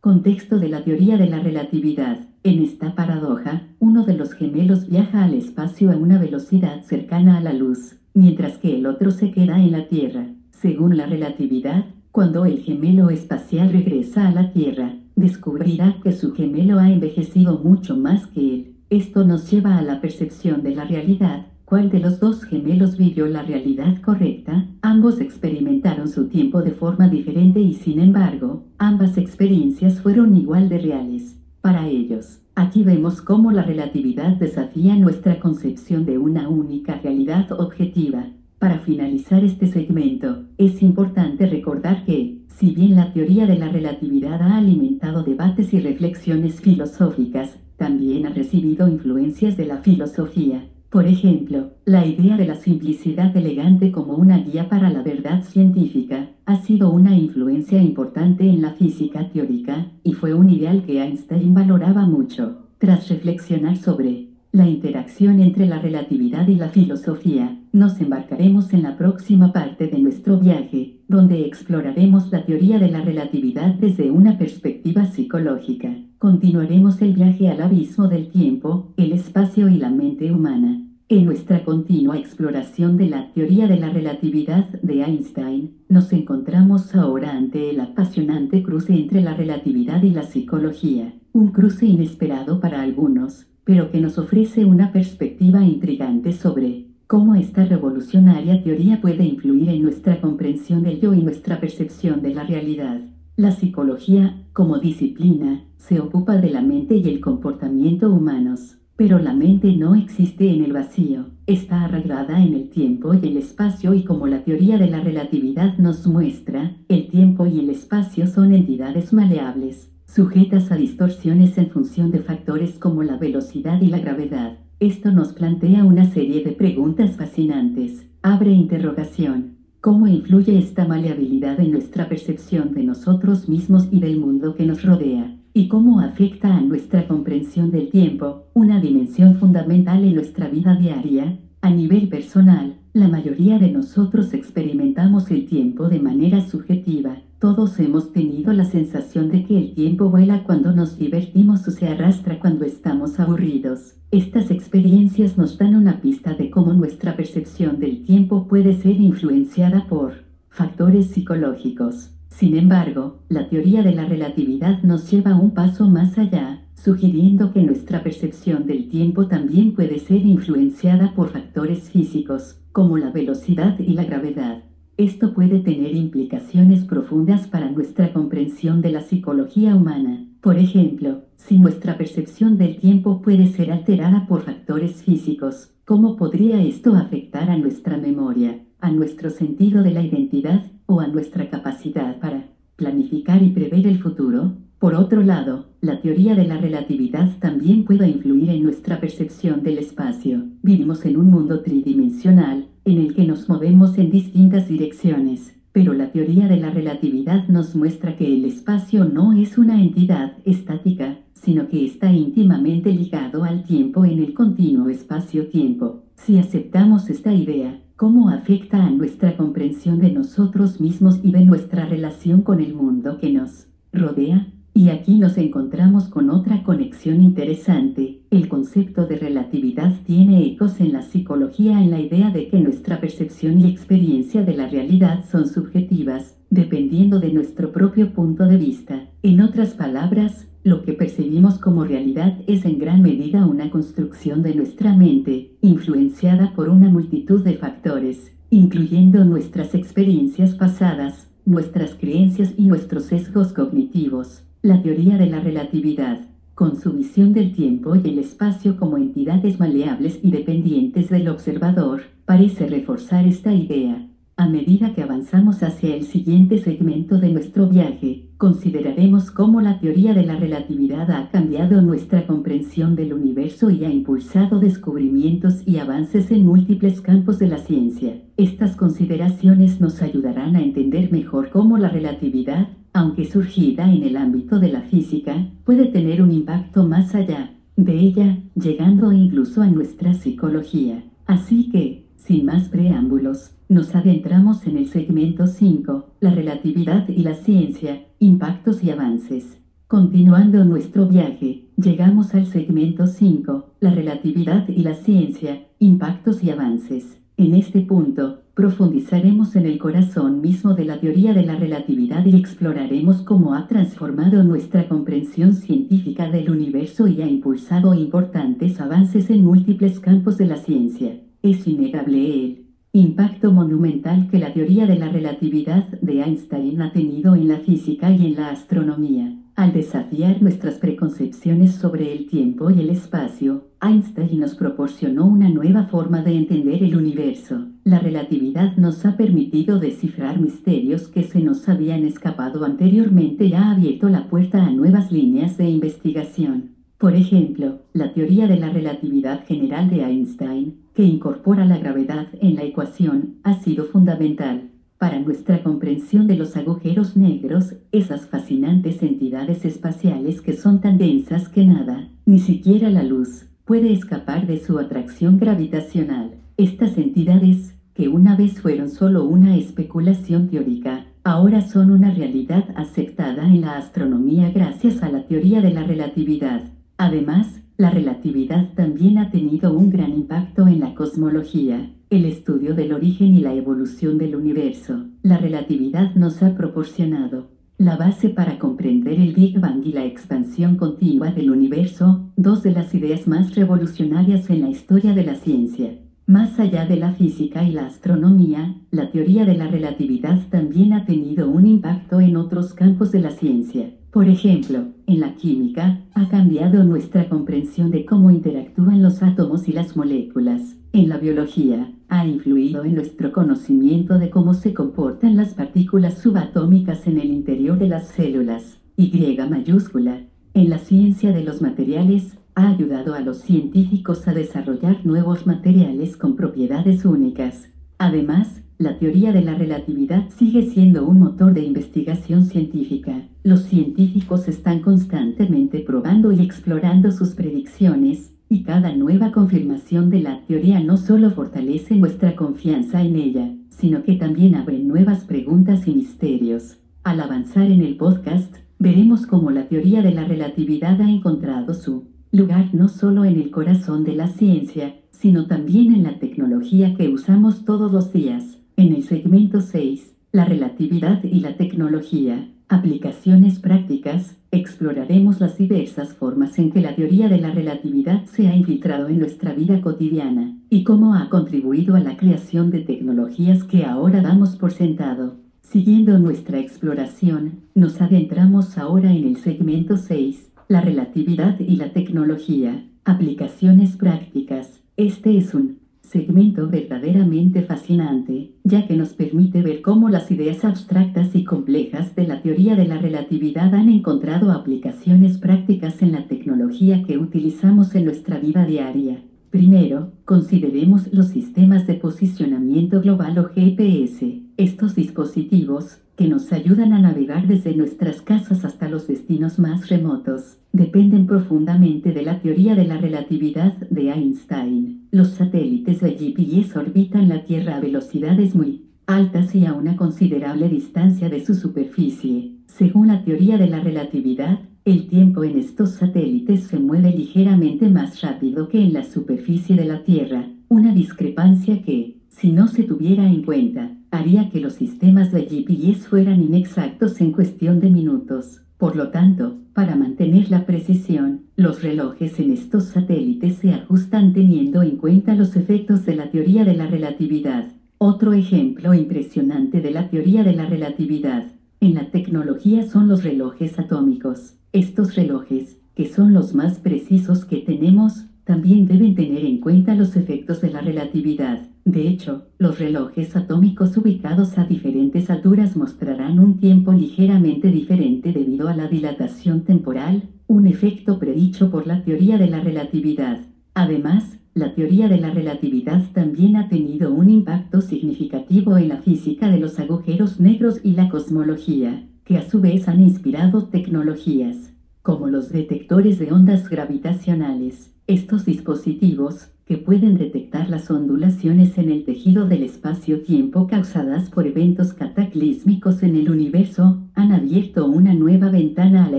Contexto 0.00 0.58
de 0.58 0.68
la 0.68 0.82
teoría 0.82 1.16
de 1.16 1.28
la 1.28 1.38
relatividad. 1.38 2.28
En 2.46 2.62
esta 2.62 2.94
paradoja, 2.94 3.66
uno 3.80 4.04
de 4.04 4.14
los 4.14 4.32
gemelos 4.32 4.88
viaja 4.88 5.24
al 5.24 5.34
espacio 5.34 5.90
a 5.90 5.96
una 5.96 6.16
velocidad 6.16 6.84
cercana 6.84 7.38
a 7.38 7.40
la 7.40 7.52
luz, 7.52 7.96
mientras 8.14 8.58
que 8.58 8.76
el 8.76 8.86
otro 8.86 9.10
se 9.10 9.32
queda 9.32 9.58
en 9.58 9.72
la 9.72 9.88
Tierra. 9.88 10.28
Según 10.52 10.96
la 10.96 11.06
relatividad, 11.06 11.86
cuando 12.12 12.44
el 12.44 12.60
gemelo 12.60 13.10
espacial 13.10 13.72
regresa 13.72 14.28
a 14.28 14.30
la 14.30 14.52
Tierra, 14.52 14.94
descubrirá 15.16 15.96
que 16.04 16.12
su 16.12 16.34
gemelo 16.34 16.78
ha 16.78 16.88
envejecido 16.88 17.58
mucho 17.58 17.96
más 17.96 18.28
que 18.28 18.54
él. 18.54 18.76
Esto 18.90 19.24
nos 19.24 19.50
lleva 19.50 19.76
a 19.76 19.82
la 19.82 20.00
percepción 20.00 20.62
de 20.62 20.76
la 20.76 20.84
realidad, 20.84 21.46
¿Cuál 21.64 21.90
de 21.90 21.98
los 21.98 22.20
dos 22.20 22.44
gemelos 22.44 22.96
vivió 22.96 23.26
la 23.26 23.42
realidad 23.42 24.00
correcta? 24.02 24.68
Ambos 24.82 25.20
experimentaron 25.20 26.08
su 26.08 26.28
tiempo 26.28 26.62
de 26.62 26.70
forma 26.70 27.08
diferente 27.08 27.58
y 27.58 27.74
sin 27.74 27.98
embargo, 27.98 28.62
ambas 28.78 29.18
experiencias 29.18 30.00
fueron 30.00 30.36
igual 30.36 30.68
de 30.68 30.78
reales 30.78 31.40
para 31.66 31.88
ellos. 31.88 32.38
Aquí 32.54 32.84
vemos 32.84 33.20
cómo 33.20 33.50
la 33.50 33.64
relatividad 33.64 34.36
desafía 34.36 34.94
nuestra 34.94 35.40
concepción 35.40 36.06
de 36.06 36.16
una 36.16 36.48
única 36.48 37.00
realidad 37.02 37.50
objetiva. 37.50 38.28
Para 38.60 38.78
finalizar 38.78 39.42
este 39.42 39.66
segmento, 39.66 40.44
es 40.58 40.80
importante 40.80 41.44
recordar 41.44 42.04
que, 42.04 42.38
si 42.46 42.70
bien 42.70 42.94
la 42.94 43.12
teoría 43.12 43.46
de 43.46 43.58
la 43.58 43.68
relatividad 43.68 44.40
ha 44.42 44.58
alimentado 44.58 45.24
debates 45.24 45.74
y 45.74 45.80
reflexiones 45.80 46.60
filosóficas, 46.60 47.56
también 47.76 48.26
ha 48.26 48.30
recibido 48.30 48.86
influencias 48.86 49.56
de 49.56 49.66
la 49.66 49.78
filosofía, 49.78 50.68
por 50.90 51.06
ejemplo, 51.06 51.72
la 51.84 52.06
idea 52.06 52.36
de 52.36 52.46
la 52.46 52.54
simplicidad 52.54 53.36
elegante 53.36 53.90
como 53.90 54.14
una 54.14 54.38
guía 54.38 54.68
para 54.68 54.88
la 54.88 55.02
verdad 55.02 55.42
científica 55.42 56.30
ha 56.46 56.56
sido 56.56 56.90
una 56.90 57.16
influencia 57.16 57.82
importante 57.82 58.48
en 58.48 58.62
la 58.62 58.72
física 58.72 59.28
teórica, 59.28 59.90
y 60.02 60.12
fue 60.12 60.32
un 60.32 60.48
ideal 60.48 60.84
que 60.84 61.02
Einstein 61.02 61.54
valoraba 61.54 62.06
mucho. 62.06 62.68
Tras 62.78 63.08
reflexionar 63.08 63.76
sobre 63.76 64.25
la 64.52 64.68
interacción 64.68 65.40
entre 65.40 65.66
la 65.66 65.78
relatividad 65.78 66.48
y 66.48 66.54
la 66.54 66.68
filosofía, 66.68 67.58
nos 67.72 68.00
embarcaremos 68.00 68.72
en 68.72 68.82
la 68.82 68.96
próxima 68.96 69.52
parte 69.52 69.86
de 69.88 69.98
nuestro 69.98 70.38
viaje, 70.38 71.00
donde 71.08 71.44
exploraremos 71.44 72.32
la 72.32 72.46
teoría 72.46 72.78
de 72.78 72.90
la 72.90 73.02
relatividad 73.02 73.74
desde 73.74 74.10
una 74.10 74.38
perspectiva 74.38 75.04
psicológica. 75.04 75.94
Continuaremos 76.18 77.02
el 77.02 77.12
viaje 77.12 77.48
al 77.48 77.60
abismo 77.60 78.08
del 78.08 78.28
tiempo, 78.28 78.94
el 78.96 79.12
espacio 79.12 79.68
y 79.68 79.76
la 79.76 79.90
mente 79.90 80.32
humana. 80.32 80.82
En 81.08 81.24
nuestra 81.24 81.62
continua 81.62 82.18
exploración 82.18 82.96
de 82.96 83.08
la 83.08 83.32
teoría 83.32 83.68
de 83.68 83.78
la 83.78 83.90
relatividad 83.90 84.68
de 84.82 85.02
Einstein, 85.02 85.76
nos 85.88 86.12
encontramos 86.12 86.96
ahora 86.96 87.36
ante 87.36 87.70
el 87.70 87.78
apasionante 87.78 88.62
cruce 88.62 88.94
entre 88.94 89.20
la 89.20 89.34
relatividad 89.34 90.02
y 90.02 90.10
la 90.10 90.22
psicología, 90.22 91.14
un 91.32 91.52
cruce 91.52 91.86
inesperado 91.86 92.58
para 92.58 92.82
algunos, 92.82 93.46
pero 93.66 93.90
que 93.90 94.00
nos 94.00 94.16
ofrece 94.16 94.64
una 94.64 94.90
perspectiva 94.92 95.62
intrigante 95.62 96.32
sobre 96.32 96.86
cómo 97.06 97.34
esta 97.34 97.66
revolucionaria 97.66 98.62
teoría 98.62 99.02
puede 99.02 99.24
influir 99.24 99.68
en 99.68 99.82
nuestra 99.82 100.22
comprensión 100.22 100.82
del 100.82 100.98
yo 100.98 101.12
y 101.12 101.22
nuestra 101.22 101.60
percepción 101.60 102.22
de 102.22 102.34
la 102.34 102.44
realidad. 102.44 103.02
La 103.36 103.50
psicología, 103.50 104.42
como 104.54 104.78
disciplina, 104.78 105.64
se 105.76 106.00
ocupa 106.00 106.38
de 106.38 106.48
la 106.48 106.62
mente 106.62 106.96
y 106.96 107.06
el 107.10 107.20
comportamiento 107.20 108.10
humanos 108.10 108.78
pero 108.96 109.18
la 109.18 109.34
mente 109.34 109.76
no 109.76 109.94
existe 109.94 110.50
en 110.50 110.64
el 110.64 110.72
vacío, 110.72 111.26
está 111.46 111.84
arraigada 111.84 112.42
en 112.42 112.54
el 112.54 112.70
tiempo 112.70 113.12
y 113.12 113.26
el 113.28 113.36
espacio 113.36 113.92
y 113.92 114.04
como 114.04 114.26
la 114.26 114.42
teoría 114.42 114.78
de 114.78 114.88
la 114.88 115.00
relatividad 115.00 115.76
nos 115.76 116.06
muestra, 116.06 116.76
el 116.88 117.08
tiempo 117.08 117.46
y 117.46 117.60
el 117.60 117.68
espacio 117.68 118.26
son 118.26 118.54
entidades 118.54 119.12
maleables, 119.12 119.92
sujetas 120.06 120.72
a 120.72 120.76
distorsiones 120.76 121.58
en 121.58 121.70
función 121.70 122.10
de 122.10 122.20
factores 122.20 122.78
como 122.78 123.02
la 123.02 123.16
velocidad 123.16 123.80
y 123.82 123.86
la 123.86 123.98
gravedad. 123.98 124.58
Esto 124.80 125.12
nos 125.12 125.32
plantea 125.32 125.84
una 125.84 126.10
serie 126.10 126.42
de 126.42 126.52
preguntas 126.52 127.16
fascinantes. 127.16 128.06
Abre 128.22 128.52
interrogación. 128.52 129.56
¿Cómo 129.80 130.06
influye 130.06 130.58
esta 130.58 130.86
maleabilidad 130.86 131.60
en 131.60 131.70
nuestra 131.72 132.08
percepción 132.08 132.74
de 132.74 132.82
nosotros 132.82 133.48
mismos 133.48 133.88
y 133.90 134.00
del 134.00 134.18
mundo 134.18 134.54
que 134.54 134.66
nos 134.66 134.82
rodea? 134.82 135.36
y 135.56 135.68
cómo 135.68 136.00
afecta 136.00 136.54
a 136.54 136.60
nuestra 136.60 137.08
comprensión 137.08 137.70
del 137.70 137.88
tiempo, 137.88 138.44
una 138.52 138.78
dimensión 138.78 139.36
fundamental 139.36 140.04
en 140.04 140.14
nuestra 140.14 140.48
vida 140.48 140.76
diaria. 140.76 141.40
A 141.62 141.70
nivel 141.70 142.10
personal, 142.10 142.75
la 142.96 143.08
mayoría 143.08 143.58
de 143.58 143.70
nosotros 143.70 144.32
experimentamos 144.32 145.30
el 145.30 145.44
tiempo 145.44 145.90
de 145.90 146.00
manera 146.00 146.40
subjetiva. 146.40 147.18
Todos 147.38 147.78
hemos 147.78 148.10
tenido 148.14 148.54
la 148.54 148.64
sensación 148.64 149.28
de 149.30 149.44
que 149.44 149.58
el 149.58 149.74
tiempo 149.74 150.08
vuela 150.08 150.44
cuando 150.44 150.72
nos 150.72 150.98
divertimos 150.98 151.68
o 151.68 151.72
se 151.72 151.88
arrastra 151.88 152.40
cuando 152.40 152.64
estamos 152.64 153.20
aburridos. 153.20 153.96
Estas 154.10 154.50
experiencias 154.50 155.36
nos 155.36 155.58
dan 155.58 155.74
una 155.74 156.00
pista 156.00 156.32
de 156.32 156.48
cómo 156.48 156.72
nuestra 156.72 157.16
percepción 157.16 157.80
del 157.80 158.02
tiempo 158.02 158.48
puede 158.48 158.72
ser 158.72 158.98
influenciada 158.98 159.86
por 159.88 160.24
factores 160.48 161.08
psicológicos. 161.08 162.15
Sin 162.28 162.56
embargo, 162.56 163.20
la 163.28 163.48
teoría 163.48 163.82
de 163.82 163.92
la 163.94 164.04
relatividad 164.04 164.82
nos 164.82 165.10
lleva 165.10 165.36
un 165.36 165.52
paso 165.52 165.88
más 165.88 166.18
allá, 166.18 166.62
sugiriendo 166.74 167.52
que 167.52 167.62
nuestra 167.62 168.02
percepción 168.02 168.66
del 168.66 168.88
tiempo 168.88 169.26
también 169.26 169.74
puede 169.74 169.98
ser 169.98 170.24
influenciada 170.26 171.14
por 171.14 171.30
factores 171.30 171.90
físicos, 171.90 172.60
como 172.72 172.98
la 172.98 173.10
velocidad 173.10 173.78
y 173.78 173.94
la 173.94 174.04
gravedad. 174.04 174.64
Esto 174.98 175.34
puede 175.34 175.60
tener 175.60 175.94
implicaciones 175.94 176.84
profundas 176.84 177.48
para 177.48 177.70
nuestra 177.70 178.12
comprensión 178.12 178.82
de 178.82 178.92
la 178.92 179.00
psicología 179.00 179.74
humana. 179.74 180.26
Por 180.40 180.58
ejemplo, 180.58 181.22
si 181.36 181.58
nuestra 181.58 181.98
percepción 181.98 182.56
del 182.56 182.76
tiempo 182.76 183.20
puede 183.20 183.46
ser 183.48 183.72
alterada 183.72 184.26
por 184.26 184.42
factores 184.42 185.02
físicos, 185.02 185.70
¿cómo 185.84 186.16
podría 186.16 186.62
esto 186.62 186.94
afectar 186.94 187.50
a 187.50 187.58
nuestra 187.58 187.96
memoria, 187.96 188.60
a 188.80 188.90
nuestro 188.90 189.30
sentido 189.30 189.82
de 189.82 189.90
la 189.90 190.02
identidad 190.02 190.64
o 190.86 191.00
a 191.00 191.06
nuestra 191.08 191.50
capacidad 191.50 192.18
para 192.18 192.48
planificar 192.76 193.42
y 193.42 193.50
prever 193.50 193.86
el 193.86 193.98
futuro? 193.98 194.56
Por 194.78 194.94
otro 194.94 195.22
lado, 195.22 195.66
la 195.80 196.00
teoría 196.00 196.34
de 196.34 196.46
la 196.46 196.58
relatividad 196.58 197.38
también 197.38 197.84
puede 197.84 198.08
influir 198.08 198.50
en 198.50 198.62
nuestra 198.62 199.00
percepción 199.00 199.62
del 199.62 199.78
espacio. 199.78 200.44
Vivimos 200.62 201.04
en 201.06 201.16
un 201.16 201.30
mundo 201.30 201.62
tridimensional, 201.62 202.68
en 202.84 202.98
el 202.98 203.14
que 203.14 203.26
nos 203.26 203.48
movemos 203.48 203.96
en 203.98 204.10
distintas 204.10 204.68
direcciones, 204.68 205.56
pero 205.72 205.92
la 205.92 206.12
teoría 206.12 206.46
de 206.46 206.58
la 206.58 206.70
relatividad 206.70 207.48
nos 207.48 207.74
muestra 207.74 208.16
que 208.16 208.26
el 208.26 208.44
espacio 208.44 209.04
no 209.04 209.32
es 209.32 209.58
una 209.58 209.82
entidad 209.82 210.34
estática, 210.44 211.18
sino 211.34 211.68
que 211.68 211.84
está 211.84 212.12
íntimamente 212.12 212.92
ligado 212.92 213.44
al 213.44 213.62
tiempo 213.64 214.04
en 214.04 214.18
el 214.18 214.34
continuo 214.34 214.88
espacio-tiempo. 214.88 216.04
Si 216.14 216.38
aceptamos 216.38 217.10
esta 217.10 217.32
idea, 217.32 217.80
¿cómo 217.96 218.28
afecta 218.28 218.84
a 218.84 218.90
nuestra 218.90 219.36
comprensión 219.36 219.98
de 219.98 220.12
nosotros 220.12 220.80
mismos 220.80 221.18
y 221.22 221.32
de 221.32 221.44
nuestra 221.44 221.86
relación 221.86 222.42
con 222.42 222.60
el 222.60 222.74
mundo 222.74 223.18
que 223.18 223.32
nos 223.32 223.66
rodea? 223.92 224.48
Y 224.74 224.90
aquí 224.90 225.18
nos 225.18 225.38
encontramos 225.38 226.08
con 226.10 226.28
otra 226.28 226.62
conexión 226.62 227.22
interesante. 227.22 228.20
El 228.30 228.50
concepto 228.50 229.06
de 229.06 229.16
relatividad 229.16 229.94
tiene 230.04 230.44
ecos 230.44 230.80
en 230.80 230.92
la 230.92 231.00
psicología 231.00 231.82
en 231.82 231.90
la 231.90 231.98
idea 231.98 232.30
de 232.30 232.48
que 232.48 232.60
nuestra 232.60 233.00
percepción 233.00 233.58
y 233.58 233.70
experiencia 233.70 234.42
de 234.42 234.54
la 234.54 234.68
realidad 234.68 235.24
son 235.24 235.48
subjetivas, 235.48 236.36
dependiendo 236.50 237.20
de 237.20 237.32
nuestro 237.32 237.72
propio 237.72 238.12
punto 238.12 238.46
de 238.46 238.58
vista. 238.58 239.08
En 239.22 239.40
otras 239.40 239.70
palabras, 239.72 240.46
lo 240.66 240.82
que 240.82 240.94
percibimos 240.94 241.60
como 241.60 241.84
realidad 241.84 242.38
es 242.48 242.64
en 242.64 242.80
gran 242.80 243.00
medida 243.00 243.46
una 243.46 243.70
construcción 243.70 244.42
de 244.42 244.52
nuestra 244.52 244.96
mente, 244.96 245.52
influenciada 245.60 246.54
por 246.56 246.70
una 246.70 246.88
multitud 246.88 247.40
de 247.44 247.54
factores, 247.54 248.34
incluyendo 248.50 249.24
nuestras 249.24 249.76
experiencias 249.76 250.56
pasadas, 250.56 251.30
nuestras 251.44 251.94
creencias 251.94 252.52
y 252.56 252.66
nuestros 252.66 253.04
sesgos 253.04 253.52
cognitivos. 253.52 254.42
La 254.60 254.82
teoría 254.82 255.16
de 255.18 255.26
la 255.26 255.38
relatividad, 255.38 256.22
con 256.56 256.74
su 256.74 256.94
visión 256.94 257.32
del 257.32 257.52
tiempo 257.52 257.94
y 257.94 258.00
el 258.08 258.18
espacio 258.18 258.76
como 258.76 258.96
entidades 258.96 259.60
maleables 259.60 260.18
y 260.20 260.32
dependientes 260.32 261.10
del 261.10 261.28
observador, 261.28 262.00
parece 262.24 262.66
reforzar 262.66 263.24
esta 263.28 263.54
idea. 263.54 264.04
A 264.38 264.46
medida 264.46 264.92
que 264.92 265.02
avanzamos 265.02 265.62
hacia 265.62 265.96
el 265.96 266.02
siguiente 266.02 266.58
segmento 266.58 267.16
de 267.16 267.32
nuestro 267.32 267.70
viaje, 267.70 268.28
consideraremos 268.36 269.30
cómo 269.30 269.62
la 269.62 269.80
teoría 269.80 270.12
de 270.12 270.26
la 270.26 270.36
relatividad 270.36 271.10
ha 271.10 271.30
cambiado 271.30 271.80
nuestra 271.80 272.26
comprensión 272.26 272.96
del 272.96 273.14
universo 273.14 273.70
y 273.70 273.86
ha 273.86 273.90
impulsado 273.90 274.58
descubrimientos 274.60 275.66
y 275.66 275.78
avances 275.78 276.30
en 276.30 276.44
múltiples 276.44 277.00
campos 277.00 277.38
de 277.38 277.46
la 277.46 277.56
ciencia. 277.56 278.20
Estas 278.36 278.76
consideraciones 278.76 279.80
nos 279.80 280.02
ayudarán 280.02 280.54
a 280.54 280.60
entender 280.60 281.10
mejor 281.10 281.48
cómo 281.48 281.78
la 281.78 281.88
relatividad, 281.88 282.68
aunque 282.92 283.24
surgida 283.24 283.90
en 283.90 284.02
el 284.02 284.18
ámbito 284.18 284.60
de 284.60 284.68
la 284.68 284.82
física, 284.82 285.48
puede 285.64 285.86
tener 285.86 286.20
un 286.20 286.30
impacto 286.30 286.86
más 286.86 287.14
allá 287.14 287.54
de 287.76 287.98
ella, 287.98 288.38
llegando 288.54 289.12
incluso 289.12 289.62
a 289.62 289.66
nuestra 289.68 290.12
psicología. 290.12 291.02
Así 291.24 291.70
que, 291.70 292.10
sin 292.16 292.44
más 292.44 292.68
preámbulos, 292.68 293.55
nos 293.68 293.94
adentramos 293.94 294.66
en 294.66 294.76
el 294.76 294.88
segmento 294.88 295.46
5, 295.46 296.14
la 296.20 296.30
relatividad 296.30 297.08
y 297.08 297.22
la 297.22 297.34
ciencia, 297.34 298.06
impactos 298.18 298.84
y 298.84 298.90
avances. 298.90 299.60
Continuando 299.88 300.64
nuestro 300.64 301.06
viaje, 301.06 301.68
llegamos 301.76 302.34
al 302.34 302.46
segmento 302.46 303.06
5, 303.06 303.74
la 303.80 303.90
relatividad 303.90 304.68
y 304.68 304.82
la 304.82 304.94
ciencia, 304.94 305.66
impactos 305.78 306.44
y 306.44 306.50
avances. 306.50 307.20
En 307.36 307.54
este 307.54 307.80
punto, 307.80 308.42
profundizaremos 308.54 309.56
en 309.56 309.66
el 309.66 309.78
corazón 309.78 310.40
mismo 310.40 310.74
de 310.74 310.86
la 310.86 310.98
teoría 311.00 311.34
de 311.34 311.44
la 311.44 311.56
relatividad 311.56 312.24
y 312.24 312.36
exploraremos 312.36 313.22
cómo 313.22 313.54
ha 313.54 313.66
transformado 313.66 314.42
nuestra 314.42 314.88
comprensión 314.88 315.52
científica 315.52 316.30
del 316.30 316.50
universo 316.50 317.06
y 317.08 317.20
ha 317.20 317.28
impulsado 317.28 317.94
importantes 317.94 318.80
avances 318.80 319.28
en 319.28 319.44
múltiples 319.44 320.00
campos 320.00 320.38
de 320.38 320.46
la 320.46 320.56
ciencia. 320.56 321.20
Es 321.42 321.66
innegable 321.66 322.44
el 322.44 322.65
impacto 322.96 323.52
monumental 323.52 324.28
que 324.30 324.38
la 324.38 324.52
teoría 324.52 324.86
de 324.86 324.96
la 324.96 325.08
relatividad 325.08 325.86
de 326.00 326.22
Einstein 326.22 326.80
ha 326.82 326.92
tenido 326.92 327.34
en 327.34 327.48
la 327.48 327.58
física 327.58 328.10
y 328.10 328.26
en 328.26 328.36
la 328.36 328.50
astronomía. 328.50 329.36
Al 329.56 329.72
desafiar 329.72 330.42
nuestras 330.42 330.74
preconcepciones 330.74 331.74
sobre 331.74 332.12
el 332.12 332.26
tiempo 332.26 332.70
y 332.70 332.80
el 332.80 332.90
espacio, 332.90 333.68
Einstein 333.80 334.40
nos 334.40 334.54
proporcionó 334.54 335.24
una 335.26 335.48
nueva 335.48 335.84
forma 335.86 336.22
de 336.22 336.36
entender 336.36 336.82
el 336.82 336.94
universo. 336.94 337.66
La 337.82 337.98
relatividad 337.98 338.76
nos 338.76 339.06
ha 339.06 339.16
permitido 339.16 339.78
descifrar 339.78 340.38
misterios 340.38 341.08
que 341.08 341.22
se 341.22 341.40
nos 341.40 341.68
habían 341.70 342.04
escapado 342.04 342.66
anteriormente 342.66 343.46
y 343.46 343.54
ha 343.54 343.70
abierto 343.70 344.10
la 344.10 344.28
puerta 344.28 344.62
a 344.64 344.70
nuevas 344.70 345.10
líneas 345.10 345.56
de 345.56 345.70
investigación. 345.70 346.75
Por 346.98 347.14
ejemplo, 347.14 347.82
la 347.92 348.14
teoría 348.14 348.46
de 348.46 348.56
la 348.56 348.70
relatividad 348.70 349.44
general 349.44 349.90
de 349.90 350.02
Einstein, 350.02 350.76
que 350.94 351.02
incorpora 351.02 351.66
la 351.66 351.76
gravedad 351.76 352.28
en 352.40 352.54
la 352.54 352.62
ecuación, 352.62 353.34
ha 353.42 353.60
sido 353.60 353.84
fundamental 353.84 354.70
para 354.98 355.20
nuestra 355.20 355.62
comprensión 355.62 356.26
de 356.26 356.36
los 356.36 356.56
agujeros 356.56 357.16
negros, 357.18 357.74
esas 357.92 358.26
fascinantes 358.26 359.02
entidades 359.02 359.66
espaciales 359.66 360.40
que 360.40 360.54
son 360.54 360.80
tan 360.80 360.96
densas 360.96 361.50
que 361.50 361.66
nada, 361.66 362.08
ni 362.24 362.38
siquiera 362.38 362.88
la 362.88 363.02
luz, 363.02 363.46
puede 363.66 363.92
escapar 363.92 364.46
de 364.46 364.58
su 364.58 364.78
atracción 364.78 365.38
gravitacional. 365.38 366.36
Estas 366.56 366.96
entidades, 366.96 367.76
que 367.92 368.08
una 368.08 368.36
vez 368.36 368.62
fueron 368.62 368.88
solo 368.88 369.24
una 369.24 369.56
especulación 369.56 370.48
teórica, 370.48 371.04
ahora 371.24 371.60
son 371.60 371.90
una 371.90 372.10
realidad 372.10 372.64
aceptada 372.74 373.46
en 373.46 373.60
la 373.60 373.76
astronomía 373.76 374.50
gracias 374.50 375.02
a 375.02 375.10
la 375.10 375.26
teoría 375.26 375.60
de 375.60 375.74
la 375.74 375.84
relatividad. 375.84 376.62
Además, 376.98 377.62
la 377.76 377.90
relatividad 377.90 378.72
también 378.74 379.18
ha 379.18 379.30
tenido 379.30 379.72
un 379.72 379.90
gran 379.90 380.12
impacto 380.12 380.66
en 380.66 380.80
la 380.80 380.94
cosmología, 380.94 381.92
el 382.08 382.24
estudio 382.24 382.74
del 382.74 382.92
origen 382.92 383.34
y 383.34 383.40
la 383.40 383.52
evolución 383.52 384.16
del 384.16 384.36
universo. 384.36 385.04
La 385.22 385.36
relatividad 385.36 386.14
nos 386.14 386.42
ha 386.42 386.54
proporcionado 386.54 387.50
la 387.78 387.96
base 387.96 388.30
para 388.30 388.58
comprender 388.58 389.20
el 389.20 389.34
Big 389.34 389.60
Bang 389.60 389.84
y 389.84 389.92
la 389.92 390.06
expansión 390.06 390.76
continua 390.76 391.30
del 391.32 391.50
universo, 391.50 392.30
dos 392.34 392.62
de 392.62 392.70
las 392.70 392.94
ideas 392.94 393.28
más 393.28 393.54
revolucionarias 393.54 394.48
en 394.48 394.62
la 394.62 394.70
historia 394.70 395.12
de 395.12 395.24
la 395.24 395.34
ciencia. 395.34 395.98
Más 396.28 396.58
allá 396.58 396.86
de 396.86 396.96
la 396.96 397.12
física 397.12 397.62
y 397.62 397.70
la 397.70 397.86
astronomía, 397.86 398.74
la 398.90 399.12
teoría 399.12 399.44
de 399.44 399.56
la 399.56 399.68
relatividad 399.68 400.40
también 400.50 400.92
ha 400.92 401.04
tenido 401.04 401.48
un 401.48 401.68
impacto 401.68 402.20
en 402.20 402.36
otros 402.36 402.74
campos 402.74 403.12
de 403.12 403.20
la 403.20 403.30
ciencia. 403.30 403.94
Por 404.10 404.28
ejemplo, 404.28 404.88
en 405.06 405.20
la 405.20 405.36
química, 405.36 406.00
ha 406.14 406.28
cambiado 406.28 406.82
nuestra 406.82 407.28
comprensión 407.28 407.92
de 407.92 408.04
cómo 408.04 408.32
interactúan 408.32 409.04
los 409.04 409.22
átomos 409.22 409.68
y 409.68 409.72
las 409.72 409.96
moléculas. 409.96 410.76
En 410.92 411.08
la 411.08 411.18
biología, 411.18 411.92
ha 412.08 412.26
influido 412.26 412.82
en 412.82 412.96
nuestro 412.96 413.30
conocimiento 413.30 414.18
de 414.18 414.28
cómo 414.28 414.54
se 414.54 414.74
comportan 414.74 415.36
las 415.36 415.54
partículas 415.54 416.18
subatómicas 416.18 417.06
en 417.06 417.20
el 417.20 417.30
interior 417.30 417.78
de 417.78 417.86
las 417.86 418.08
células. 418.08 418.80
Y 418.96 419.36
mayúscula. 419.48 420.22
En 420.54 420.70
la 420.70 420.78
ciencia 420.78 421.32
de 421.32 421.44
los 421.44 421.62
materiales, 421.62 422.36
ha 422.56 422.70
ayudado 422.70 423.14
a 423.14 423.20
los 423.20 423.38
científicos 423.38 424.26
a 424.26 424.32
desarrollar 424.32 425.04
nuevos 425.04 425.46
materiales 425.46 426.16
con 426.16 426.36
propiedades 426.36 427.04
únicas. 427.04 427.68
Además, 427.98 428.62
la 428.78 428.98
teoría 428.98 429.30
de 429.32 429.42
la 429.42 429.54
relatividad 429.54 430.30
sigue 430.30 430.62
siendo 430.62 431.06
un 431.06 431.18
motor 431.18 431.52
de 431.52 431.62
investigación 431.62 432.46
científica. 432.46 433.28
Los 433.42 433.64
científicos 433.64 434.48
están 434.48 434.80
constantemente 434.80 435.80
probando 435.80 436.32
y 436.32 436.40
explorando 436.40 437.12
sus 437.12 437.34
predicciones, 437.34 438.32
y 438.48 438.62
cada 438.62 438.94
nueva 438.94 439.32
confirmación 439.32 440.08
de 440.08 440.20
la 440.20 440.40
teoría 440.46 440.80
no 440.80 440.96
solo 440.96 441.30
fortalece 441.32 441.94
nuestra 441.94 442.36
confianza 442.36 443.02
en 443.02 443.16
ella, 443.16 443.54
sino 443.68 444.02
que 444.02 444.14
también 444.14 444.54
abre 444.54 444.78
nuevas 444.78 445.24
preguntas 445.24 445.86
y 445.86 445.94
misterios. 445.94 446.78
Al 447.04 447.20
avanzar 447.20 447.70
en 447.70 447.82
el 447.82 447.96
podcast, 447.96 448.56
veremos 448.78 449.26
cómo 449.26 449.50
la 449.50 449.68
teoría 449.68 450.00
de 450.00 450.12
la 450.12 450.24
relatividad 450.24 451.00
ha 451.02 451.10
encontrado 451.10 451.74
su 451.74 452.15
lugar 452.36 452.74
no 452.74 452.88
solo 452.88 453.24
en 453.24 453.40
el 453.40 453.50
corazón 453.50 454.04
de 454.04 454.14
la 454.14 454.28
ciencia, 454.28 454.94
sino 455.10 455.46
también 455.46 455.94
en 455.94 456.02
la 456.02 456.18
tecnología 456.18 456.94
que 456.94 457.08
usamos 457.08 457.64
todos 457.64 457.90
los 457.90 458.12
días. 458.12 458.58
En 458.76 458.94
el 458.94 459.02
segmento 459.04 459.60
6, 459.60 460.16
la 460.32 460.44
relatividad 460.44 461.24
y 461.24 461.40
la 461.40 461.56
tecnología, 461.56 462.48
aplicaciones 462.68 463.58
prácticas, 463.58 464.36
exploraremos 464.50 465.40
las 465.40 465.56
diversas 465.56 466.14
formas 466.14 466.58
en 466.58 466.70
que 466.70 466.80
la 466.80 466.94
teoría 466.94 467.28
de 467.28 467.38
la 467.38 467.52
relatividad 467.52 468.24
se 468.24 468.48
ha 468.48 468.56
infiltrado 468.56 469.08
en 469.08 469.18
nuestra 469.18 469.54
vida 469.54 469.80
cotidiana, 469.80 470.56
y 470.68 470.84
cómo 470.84 471.14
ha 471.14 471.28
contribuido 471.30 471.94
a 471.94 472.00
la 472.00 472.16
creación 472.16 472.70
de 472.70 472.80
tecnologías 472.80 473.64
que 473.64 473.84
ahora 473.84 474.20
damos 474.20 474.56
por 474.56 474.72
sentado. 474.72 475.36
Siguiendo 475.62 476.18
nuestra 476.18 476.58
exploración, 476.58 477.60
nos 477.74 478.00
adentramos 478.00 478.78
ahora 478.78 479.12
en 479.12 479.26
el 479.26 479.36
segmento 479.36 479.96
6, 479.96 480.52
la 480.68 480.80
relatividad 480.80 481.60
y 481.60 481.76
la 481.76 481.92
tecnología, 481.92 482.84
aplicaciones 483.04 483.96
prácticas. 483.96 484.82
Este 484.96 485.36
es 485.38 485.54
un 485.54 485.78
segmento 486.00 486.68
verdaderamente 486.68 487.62
fascinante, 487.62 488.52
ya 488.64 488.86
que 488.86 488.96
nos 488.96 489.14
permite 489.14 489.62
ver 489.62 489.82
cómo 489.82 490.08
las 490.08 490.30
ideas 490.30 490.64
abstractas 490.64 491.34
y 491.34 491.44
complejas 491.44 492.14
de 492.14 492.26
la 492.26 492.42
teoría 492.42 492.76
de 492.76 492.86
la 492.86 492.98
relatividad 492.98 493.74
han 493.74 493.88
encontrado 493.88 494.52
aplicaciones 494.52 495.38
prácticas 495.38 496.02
en 496.02 496.12
la 496.12 496.26
tecnología 496.26 497.02
que 497.04 497.18
utilizamos 497.18 497.94
en 497.94 498.04
nuestra 498.04 498.38
vida 498.38 498.64
diaria. 498.64 499.22
Primero, 499.50 500.12
consideremos 500.24 501.12
los 501.12 501.28
sistemas 501.28 501.86
de 501.86 501.94
posicionamiento 501.94 503.00
global 503.00 503.38
o 503.38 503.48
GPS. 503.48 504.42
Estos 504.56 504.94
dispositivos, 504.94 505.98
que 506.16 506.28
nos 506.28 506.52
ayudan 506.52 506.94
a 506.94 506.98
navegar 506.98 507.46
desde 507.46 507.76
nuestras 507.76 508.22
casas 508.22 508.64
hasta 508.64 508.88
los 508.88 509.06
destinos 509.06 509.58
más 509.58 509.88
remotos, 509.88 510.56
dependen 510.72 511.26
profundamente 511.26 512.12
de 512.12 512.22
la 512.22 512.40
teoría 512.40 512.74
de 512.74 512.86
la 512.86 512.96
relatividad 512.96 513.74
de 513.90 514.10
Einstein. 514.10 515.08
Los 515.10 515.28
satélites 515.28 516.00
de 516.00 516.12
GPS 516.12 516.78
orbitan 516.78 517.28
la 517.28 517.44
Tierra 517.44 517.76
a 517.76 517.80
velocidades 517.80 518.54
muy 518.54 518.86
altas 519.06 519.54
y 519.54 519.66
a 519.66 519.74
una 519.74 519.96
considerable 519.96 520.68
distancia 520.68 521.28
de 521.28 521.44
su 521.44 521.54
superficie. 521.54 522.52
Según 522.66 523.08
la 523.08 523.22
teoría 523.22 523.56
de 523.56 523.68
la 523.68 523.80
relatividad, 523.80 524.60
el 524.84 525.08
tiempo 525.08 525.44
en 525.44 525.58
estos 525.58 525.94
satélites 525.94 526.64
se 526.64 526.78
mueve 526.78 527.10
ligeramente 527.10 527.88
más 527.88 528.20
rápido 528.22 528.68
que 528.68 528.80
en 528.80 528.92
la 528.92 529.04
superficie 529.04 529.76
de 529.76 529.84
la 529.84 530.02
Tierra, 530.02 530.48
una 530.68 530.92
discrepancia 530.92 531.82
que, 531.82 532.18
si 532.28 532.52
no 532.52 532.68
se 532.68 532.82
tuviera 532.82 533.26
en 533.26 533.42
cuenta, 533.42 533.95
haría 534.10 534.50
que 534.50 534.60
los 534.60 534.74
sistemas 534.74 535.32
de 535.32 535.42
GPS 535.42 536.08
fueran 536.08 536.42
inexactos 536.42 537.20
en 537.20 537.32
cuestión 537.32 537.80
de 537.80 537.90
minutos. 537.90 538.62
Por 538.78 538.96
lo 538.96 539.08
tanto, 539.10 539.58
para 539.72 539.96
mantener 539.96 540.50
la 540.50 540.66
precisión, 540.66 541.42
los 541.56 541.82
relojes 541.82 542.38
en 542.40 542.50
estos 542.50 542.84
satélites 542.84 543.56
se 543.56 543.72
ajustan 543.72 544.32
teniendo 544.32 544.82
en 544.82 544.96
cuenta 544.96 545.34
los 545.34 545.56
efectos 545.56 546.04
de 546.04 546.16
la 546.16 546.30
teoría 546.30 546.64
de 546.64 546.74
la 546.74 546.86
relatividad. 546.86 547.68
Otro 547.98 548.34
ejemplo 548.34 548.92
impresionante 548.92 549.80
de 549.80 549.90
la 549.90 550.10
teoría 550.10 550.44
de 550.44 550.52
la 550.52 550.66
relatividad 550.66 551.46
en 551.80 551.94
la 551.94 552.10
tecnología 552.10 552.86
son 552.88 553.06
los 553.08 553.22
relojes 553.22 553.78
atómicos. 553.78 554.54
Estos 554.72 555.14
relojes, 555.14 555.78
que 555.94 556.08
son 556.08 556.32
los 556.32 556.54
más 556.54 556.78
precisos 556.78 557.44
que 557.44 557.58
tenemos, 557.58 558.26
también 558.44 558.86
deben 558.86 559.14
tener 559.14 559.44
en 559.44 559.60
cuenta 559.60 559.94
los 559.94 560.16
efectos 560.16 560.60
de 560.60 560.70
la 560.70 560.80
relatividad. 560.80 561.68
De 561.86 562.08
hecho, 562.08 562.48
los 562.58 562.80
relojes 562.80 563.36
atómicos 563.36 563.96
ubicados 563.96 564.58
a 564.58 564.64
diferentes 564.64 565.30
alturas 565.30 565.76
mostrarán 565.76 566.40
un 566.40 566.58
tiempo 566.58 566.92
ligeramente 566.92 567.68
diferente 567.68 568.32
debido 568.32 568.66
a 568.66 568.74
la 568.74 568.88
dilatación 568.88 569.62
temporal, 569.62 570.24
un 570.48 570.66
efecto 570.66 571.20
predicho 571.20 571.70
por 571.70 571.86
la 571.86 572.02
teoría 572.02 572.38
de 572.38 572.48
la 572.48 572.58
relatividad. 572.58 573.38
Además, 573.72 574.40
la 574.52 574.74
teoría 574.74 575.08
de 575.08 575.18
la 575.18 575.30
relatividad 575.30 576.02
también 576.12 576.56
ha 576.56 576.68
tenido 576.68 577.14
un 577.14 577.30
impacto 577.30 577.80
significativo 577.80 578.76
en 578.76 578.88
la 578.88 578.96
física 578.96 579.48
de 579.48 579.58
los 579.58 579.78
agujeros 579.78 580.40
negros 580.40 580.80
y 580.82 580.94
la 580.94 581.08
cosmología, 581.08 582.08
que 582.24 582.36
a 582.36 582.50
su 582.50 582.60
vez 582.60 582.88
han 582.88 583.00
inspirado 583.00 583.68
tecnologías, 583.68 584.72
como 585.02 585.28
los 585.28 585.52
detectores 585.52 586.18
de 586.18 586.32
ondas 586.32 586.68
gravitacionales. 586.68 587.95
Estos 588.08 588.44
dispositivos, 588.44 589.48
que 589.64 589.78
pueden 589.78 590.16
detectar 590.16 590.70
las 590.70 590.92
ondulaciones 590.92 591.76
en 591.76 591.90
el 591.90 592.04
tejido 592.04 592.46
del 592.46 592.62
espacio-tiempo 592.62 593.66
causadas 593.66 594.30
por 594.30 594.46
eventos 594.46 594.92
cataclísmicos 594.92 596.04
en 596.04 596.14
el 596.14 596.30
universo, 596.30 597.02
han 597.14 597.32
abierto 597.32 597.84
una 597.86 598.14
nueva 598.14 598.48
ventana 598.48 599.06
a 599.06 599.10
la 599.10 599.18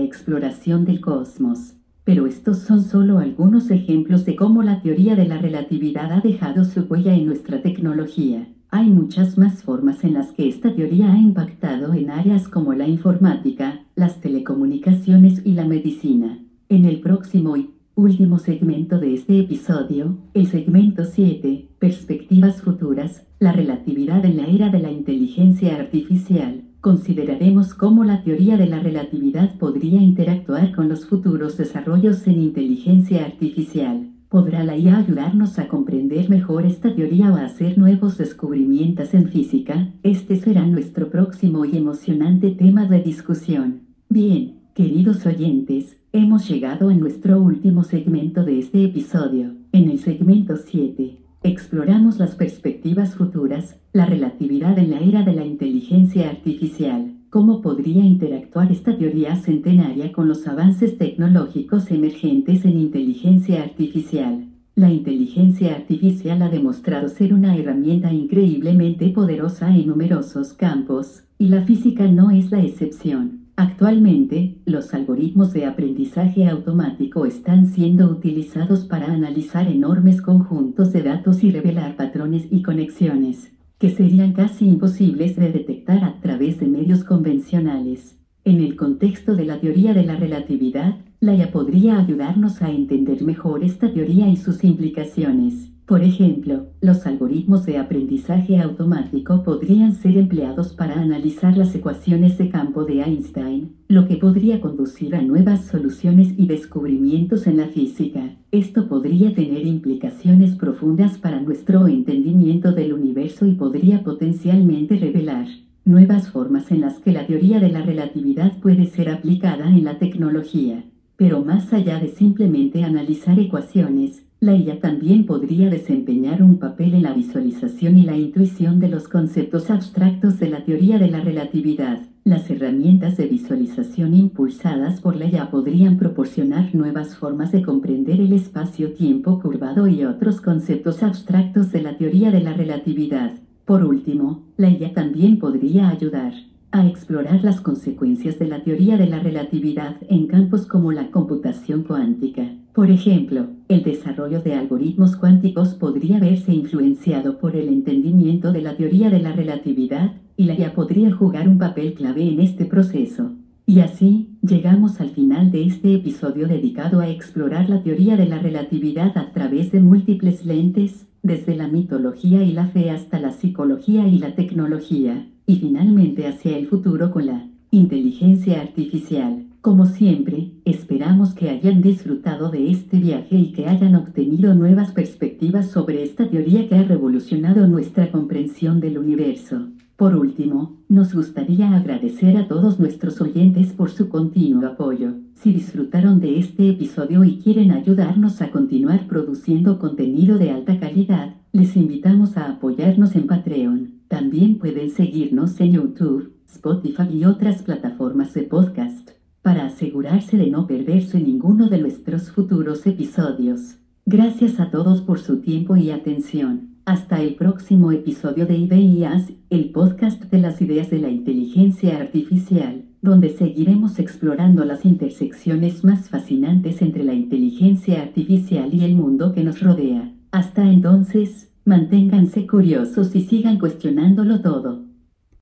exploración 0.00 0.86
del 0.86 1.02
cosmos. 1.02 1.74
Pero 2.04 2.26
estos 2.26 2.60
son 2.60 2.82
solo 2.82 3.18
algunos 3.18 3.70
ejemplos 3.70 4.24
de 4.24 4.36
cómo 4.36 4.62
la 4.62 4.80
teoría 4.80 5.16
de 5.16 5.28
la 5.28 5.36
relatividad 5.36 6.10
ha 6.10 6.20
dejado 6.22 6.64
su 6.64 6.80
huella 6.84 7.12
en 7.12 7.26
nuestra 7.26 7.60
tecnología. 7.60 8.48
Hay 8.70 8.88
muchas 8.88 9.36
más 9.36 9.62
formas 9.62 10.02
en 10.02 10.14
las 10.14 10.32
que 10.32 10.48
esta 10.48 10.74
teoría 10.74 11.12
ha 11.12 11.18
impactado 11.18 11.92
en 11.92 12.08
áreas 12.08 12.48
como 12.48 12.72
la 12.72 12.88
informática, 12.88 13.82
las 13.96 14.22
telecomunicaciones 14.22 15.42
y 15.44 15.52
la 15.52 15.66
medicina. 15.66 16.38
En 16.70 16.86
el 16.86 17.00
próximo 17.00 17.54
Último 17.98 18.38
segmento 18.38 19.00
de 19.00 19.12
este 19.12 19.40
episodio, 19.40 20.18
el 20.32 20.46
segmento 20.46 21.04
7, 21.04 21.66
Perspectivas 21.80 22.62
futuras, 22.62 23.26
la 23.40 23.50
relatividad 23.50 24.24
en 24.24 24.36
la 24.36 24.46
era 24.46 24.68
de 24.68 24.78
la 24.78 24.92
inteligencia 24.92 25.74
artificial. 25.74 26.62
Consideraremos 26.80 27.74
cómo 27.74 28.04
la 28.04 28.22
teoría 28.22 28.56
de 28.56 28.68
la 28.68 28.78
relatividad 28.78 29.58
podría 29.58 30.00
interactuar 30.00 30.76
con 30.76 30.88
los 30.88 31.06
futuros 31.06 31.56
desarrollos 31.56 32.24
en 32.28 32.40
inteligencia 32.40 33.24
artificial. 33.24 34.12
¿Podrá 34.28 34.62
la 34.62 34.76
IA 34.76 34.98
ayudarnos 34.98 35.58
a 35.58 35.66
comprender 35.66 36.30
mejor 36.30 36.66
esta 36.66 36.94
teoría 36.94 37.32
o 37.32 37.34
a 37.34 37.46
hacer 37.46 37.78
nuevos 37.78 38.16
descubrimientos 38.16 39.12
en 39.12 39.28
física? 39.28 39.92
Este 40.04 40.36
será 40.36 40.64
nuestro 40.64 41.10
próximo 41.10 41.64
y 41.64 41.76
emocionante 41.76 42.52
tema 42.52 42.86
de 42.86 43.02
discusión. 43.02 43.80
Bien, 44.08 44.60
queridos 44.72 45.26
oyentes, 45.26 45.97
Hemos 46.10 46.48
llegado 46.48 46.88
a 46.88 46.94
nuestro 46.94 47.38
último 47.38 47.84
segmento 47.84 48.42
de 48.42 48.58
este 48.60 48.82
episodio. 48.82 49.52
En 49.72 49.90
el 49.90 49.98
segmento 49.98 50.56
7, 50.56 51.18
exploramos 51.42 52.18
las 52.18 52.34
perspectivas 52.34 53.14
futuras, 53.14 53.78
la 53.92 54.06
relatividad 54.06 54.78
en 54.78 54.88
la 54.88 55.00
era 55.00 55.22
de 55.22 55.34
la 55.34 55.44
inteligencia 55.44 56.30
artificial, 56.30 57.12
cómo 57.28 57.60
podría 57.60 58.06
interactuar 58.06 58.72
esta 58.72 58.96
teoría 58.96 59.36
centenaria 59.36 60.10
con 60.10 60.28
los 60.28 60.48
avances 60.48 60.96
tecnológicos 60.96 61.90
emergentes 61.90 62.64
en 62.64 62.78
inteligencia 62.78 63.62
artificial. 63.62 64.46
La 64.76 64.90
inteligencia 64.90 65.74
artificial 65.74 66.40
ha 66.40 66.48
demostrado 66.48 67.10
ser 67.10 67.34
una 67.34 67.54
herramienta 67.54 68.14
increíblemente 68.14 69.10
poderosa 69.10 69.76
en 69.76 69.88
numerosos 69.88 70.54
campos, 70.54 71.24
y 71.36 71.48
la 71.48 71.64
física 71.64 72.08
no 72.08 72.30
es 72.30 72.50
la 72.50 72.62
excepción. 72.62 73.47
Actualmente, 73.60 74.60
los 74.66 74.94
algoritmos 74.94 75.52
de 75.52 75.66
aprendizaje 75.66 76.46
automático 76.46 77.26
están 77.26 77.66
siendo 77.66 78.08
utilizados 78.08 78.84
para 78.84 79.12
analizar 79.12 79.66
enormes 79.66 80.22
conjuntos 80.22 80.92
de 80.92 81.02
datos 81.02 81.42
y 81.42 81.50
revelar 81.50 81.96
patrones 81.96 82.46
y 82.52 82.62
conexiones, 82.62 83.52
que 83.80 83.90
serían 83.90 84.32
casi 84.32 84.68
imposibles 84.68 85.34
de 85.34 85.50
detectar 85.50 86.04
a 86.04 86.20
través 86.20 86.60
de 86.60 86.68
medios 86.68 87.02
convencionales. 87.02 88.16
En 88.44 88.60
el 88.60 88.76
contexto 88.76 89.34
de 89.34 89.46
la 89.46 89.58
teoría 89.58 89.92
de 89.92 90.04
la 90.04 90.14
relatividad, 90.14 90.94
la 91.18 91.34
IA 91.34 91.50
podría 91.50 91.98
ayudarnos 91.98 92.62
a 92.62 92.70
entender 92.70 93.24
mejor 93.24 93.64
esta 93.64 93.92
teoría 93.92 94.28
y 94.28 94.36
sus 94.36 94.62
implicaciones. 94.62 95.72
Por 95.88 96.02
ejemplo, 96.02 96.66
los 96.82 97.06
algoritmos 97.06 97.64
de 97.64 97.78
aprendizaje 97.78 98.58
automático 98.58 99.42
podrían 99.42 99.94
ser 99.94 100.18
empleados 100.18 100.74
para 100.74 101.00
analizar 101.00 101.56
las 101.56 101.74
ecuaciones 101.74 102.36
de 102.36 102.50
campo 102.50 102.84
de 102.84 103.00
Einstein, 103.00 103.72
lo 103.88 104.06
que 104.06 104.18
podría 104.18 104.60
conducir 104.60 105.16
a 105.16 105.22
nuevas 105.22 105.64
soluciones 105.64 106.34
y 106.36 106.46
descubrimientos 106.46 107.46
en 107.46 107.56
la 107.56 107.68
física. 107.68 108.36
Esto 108.52 108.86
podría 108.86 109.34
tener 109.34 109.64
implicaciones 109.64 110.56
profundas 110.56 111.16
para 111.16 111.40
nuestro 111.40 111.88
entendimiento 111.88 112.72
del 112.72 112.92
universo 112.92 113.46
y 113.46 113.54
podría 113.54 114.04
potencialmente 114.04 114.98
revelar 114.98 115.46
nuevas 115.86 116.28
formas 116.28 116.70
en 116.70 116.82
las 116.82 116.98
que 116.98 117.12
la 117.12 117.26
teoría 117.26 117.60
de 117.60 117.70
la 117.70 117.80
relatividad 117.80 118.60
puede 118.60 118.84
ser 118.84 119.08
aplicada 119.08 119.70
en 119.70 119.84
la 119.84 119.98
tecnología. 119.98 120.84
Pero 121.16 121.42
más 121.42 121.72
allá 121.72 121.98
de 121.98 122.08
simplemente 122.08 122.84
analizar 122.84 123.38
ecuaciones, 123.38 124.27
la 124.40 124.54
IA 124.54 124.78
también 124.78 125.26
podría 125.26 125.68
desempeñar 125.68 126.44
un 126.44 126.58
papel 126.58 126.94
en 126.94 127.02
la 127.02 127.12
visualización 127.12 127.98
y 127.98 128.04
la 128.04 128.16
intuición 128.16 128.78
de 128.78 128.88
los 128.88 129.08
conceptos 129.08 129.68
abstractos 129.68 130.38
de 130.38 130.48
la 130.48 130.64
teoría 130.64 130.98
de 130.98 131.08
la 131.08 131.20
relatividad. 131.20 132.02
Las 132.22 132.48
herramientas 132.48 133.16
de 133.16 133.26
visualización 133.26 134.14
impulsadas 134.14 135.00
por 135.00 135.16
la 135.16 135.26
IA 135.26 135.50
podrían 135.50 135.96
proporcionar 135.96 136.72
nuevas 136.72 137.16
formas 137.16 137.50
de 137.50 137.62
comprender 137.62 138.20
el 138.20 138.32
espacio-tiempo 138.32 139.40
curvado 139.40 139.88
y 139.88 140.04
otros 140.04 140.40
conceptos 140.40 141.02
abstractos 141.02 141.72
de 141.72 141.82
la 141.82 141.96
teoría 141.96 142.30
de 142.30 142.40
la 142.40 142.52
relatividad. 142.52 143.32
Por 143.64 143.84
último, 143.84 144.44
la 144.56 144.70
IA 144.70 144.94
también 144.94 145.40
podría 145.40 145.88
ayudar 145.88 146.32
a 146.70 146.86
explorar 146.86 147.42
las 147.42 147.60
consecuencias 147.60 148.38
de 148.38 148.46
la 148.46 148.62
teoría 148.62 148.96
de 148.98 149.08
la 149.08 149.18
relatividad 149.18 149.96
en 150.08 150.28
campos 150.28 150.66
como 150.66 150.92
la 150.92 151.10
computación 151.10 151.82
cuántica. 151.82 152.52
Por 152.78 152.92
ejemplo, 152.92 153.48
el 153.66 153.82
desarrollo 153.82 154.40
de 154.40 154.54
algoritmos 154.54 155.16
cuánticos 155.16 155.74
podría 155.74 156.20
verse 156.20 156.54
influenciado 156.54 157.38
por 157.38 157.56
el 157.56 157.66
entendimiento 157.66 158.52
de 158.52 158.62
la 158.62 158.76
teoría 158.76 159.10
de 159.10 159.18
la 159.18 159.32
relatividad, 159.32 160.12
y 160.36 160.44
la 160.44 160.54
IA 160.54 160.74
podría 160.74 161.12
jugar 161.12 161.48
un 161.48 161.58
papel 161.58 161.94
clave 161.94 162.28
en 162.28 162.38
este 162.38 162.66
proceso. 162.66 163.32
Y 163.66 163.80
así, 163.80 164.28
llegamos 164.42 165.00
al 165.00 165.10
final 165.10 165.50
de 165.50 165.64
este 165.64 165.92
episodio 165.92 166.46
dedicado 166.46 167.00
a 167.00 167.08
explorar 167.08 167.68
la 167.68 167.82
teoría 167.82 168.16
de 168.16 168.26
la 168.26 168.38
relatividad 168.38 169.18
a 169.18 169.32
través 169.32 169.72
de 169.72 169.80
múltiples 169.80 170.46
lentes, 170.46 171.08
desde 171.24 171.56
la 171.56 171.66
mitología 171.66 172.44
y 172.44 172.52
la 172.52 172.68
fe 172.68 172.90
hasta 172.90 173.18
la 173.18 173.32
psicología 173.32 174.06
y 174.06 174.20
la 174.20 174.36
tecnología, 174.36 175.26
y 175.46 175.56
finalmente 175.56 176.28
hacia 176.28 176.56
el 176.56 176.68
futuro 176.68 177.10
con 177.10 177.26
la 177.26 177.44
inteligencia 177.72 178.60
artificial. 178.60 179.47
Como 179.68 179.84
siempre, 179.84 180.52
esperamos 180.64 181.34
que 181.34 181.50
hayan 181.50 181.82
disfrutado 181.82 182.50
de 182.50 182.70
este 182.70 182.96
viaje 182.96 183.36
y 183.36 183.52
que 183.52 183.66
hayan 183.66 183.96
obtenido 183.96 184.54
nuevas 184.54 184.92
perspectivas 184.92 185.70
sobre 185.70 186.02
esta 186.02 186.26
teoría 186.26 186.66
que 186.66 186.74
ha 186.74 186.84
revolucionado 186.84 187.66
nuestra 187.66 188.10
comprensión 188.10 188.80
del 188.80 188.96
universo. 188.96 189.68
Por 189.96 190.16
último, 190.16 190.78
nos 190.88 191.12
gustaría 191.12 191.76
agradecer 191.76 192.38
a 192.38 192.48
todos 192.48 192.80
nuestros 192.80 193.20
oyentes 193.20 193.74
por 193.74 193.90
su 193.90 194.08
continuo 194.08 194.66
apoyo. 194.66 195.16
Si 195.34 195.52
disfrutaron 195.52 196.18
de 196.18 196.38
este 196.38 196.70
episodio 196.70 197.22
y 197.24 197.36
quieren 197.36 197.70
ayudarnos 197.70 198.40
a 198.40 198.50
continuar 198.50 199.06
produciendo 199.06 199.78
contenido 199.78 200.38
de 200.38 200.50
alta 200.50 200.80
calidad, 200.80 201.34
les 201.52 201.76
invitamos 201.76 202.38
a 202.38 202.52
apoyarnos 202.52 203.14
en 203.16 203.26
Patreon. 203.26 203.90
También 204.08 204.56
pueden 204.56 204.88
seguirnos 204.88 205.60
en 205.60 205.72
YouTube, 205.72 206.32
Spotify 206.46 207.10
y 207.12 207.26
otras 207.26 207.62
plataformas 207.62 208.32
de 208.32 208.44
podcast 208.44 209.17
para 209.48 209.64
asegurarse 209.64 210.36
de 210.36 210.50
no 210.50 210.66
perderse 210.66 211.18
ninguno 211.18 211.70
de 211.70 211.78
nuestros 211.78 212.30
futuros 212.30 212.86
episodios. 212.86 213.78
Gracias 214.04 214.60
a 214.60 214.70
todos 214.70 215.00
por 215.00 215.20
su 215.20 215.38
tiempo 215.38 215.74
y 215.74 215.90
atención. 215.90 216.74
Hasta 216.84 217.22
el 217.22 217.34
próximo 217.34 217.90
episodio 217.90 218.44
de 218.44 218.58
Ideas, 218.58 219.32
el 219.48 219.70
podcast 219.70 220.22
de 220.24 220.38
las 220.38 220.60
ideas 220.60 220.90
de 220.90 220.98
la 220.98 221.08
inteligencia 221.08 221.96
artificial, 221.96 222.84
donde 223.00 223.30
seguiremos 223.30 223.98
explorando 223.98 224.66
las 224.66 224.84
intersecciones 224.84 225.82
más 225.82 226.10
fascinantes 226.10 226.82
entre 226.82 227.02
la 227.02 227.14
inteligencia 227.14 228.02
artificial 228.02 228.74
y 228.74 228.84
el 228.84 228.96
mundo 228.96 229.32
que 229.32 229.44
nos 229.44 229.62
rodea. 229.62 230.12
Hasta 230.30 230.70
entonces, 230.70 231.50
manténganse 231.64 232.46
curiosos 232.46 233.16
y 233.16 233.22
sigan 233.22 233.58
cuestionándolo 233.58 234.42
todo. 234.42 234.87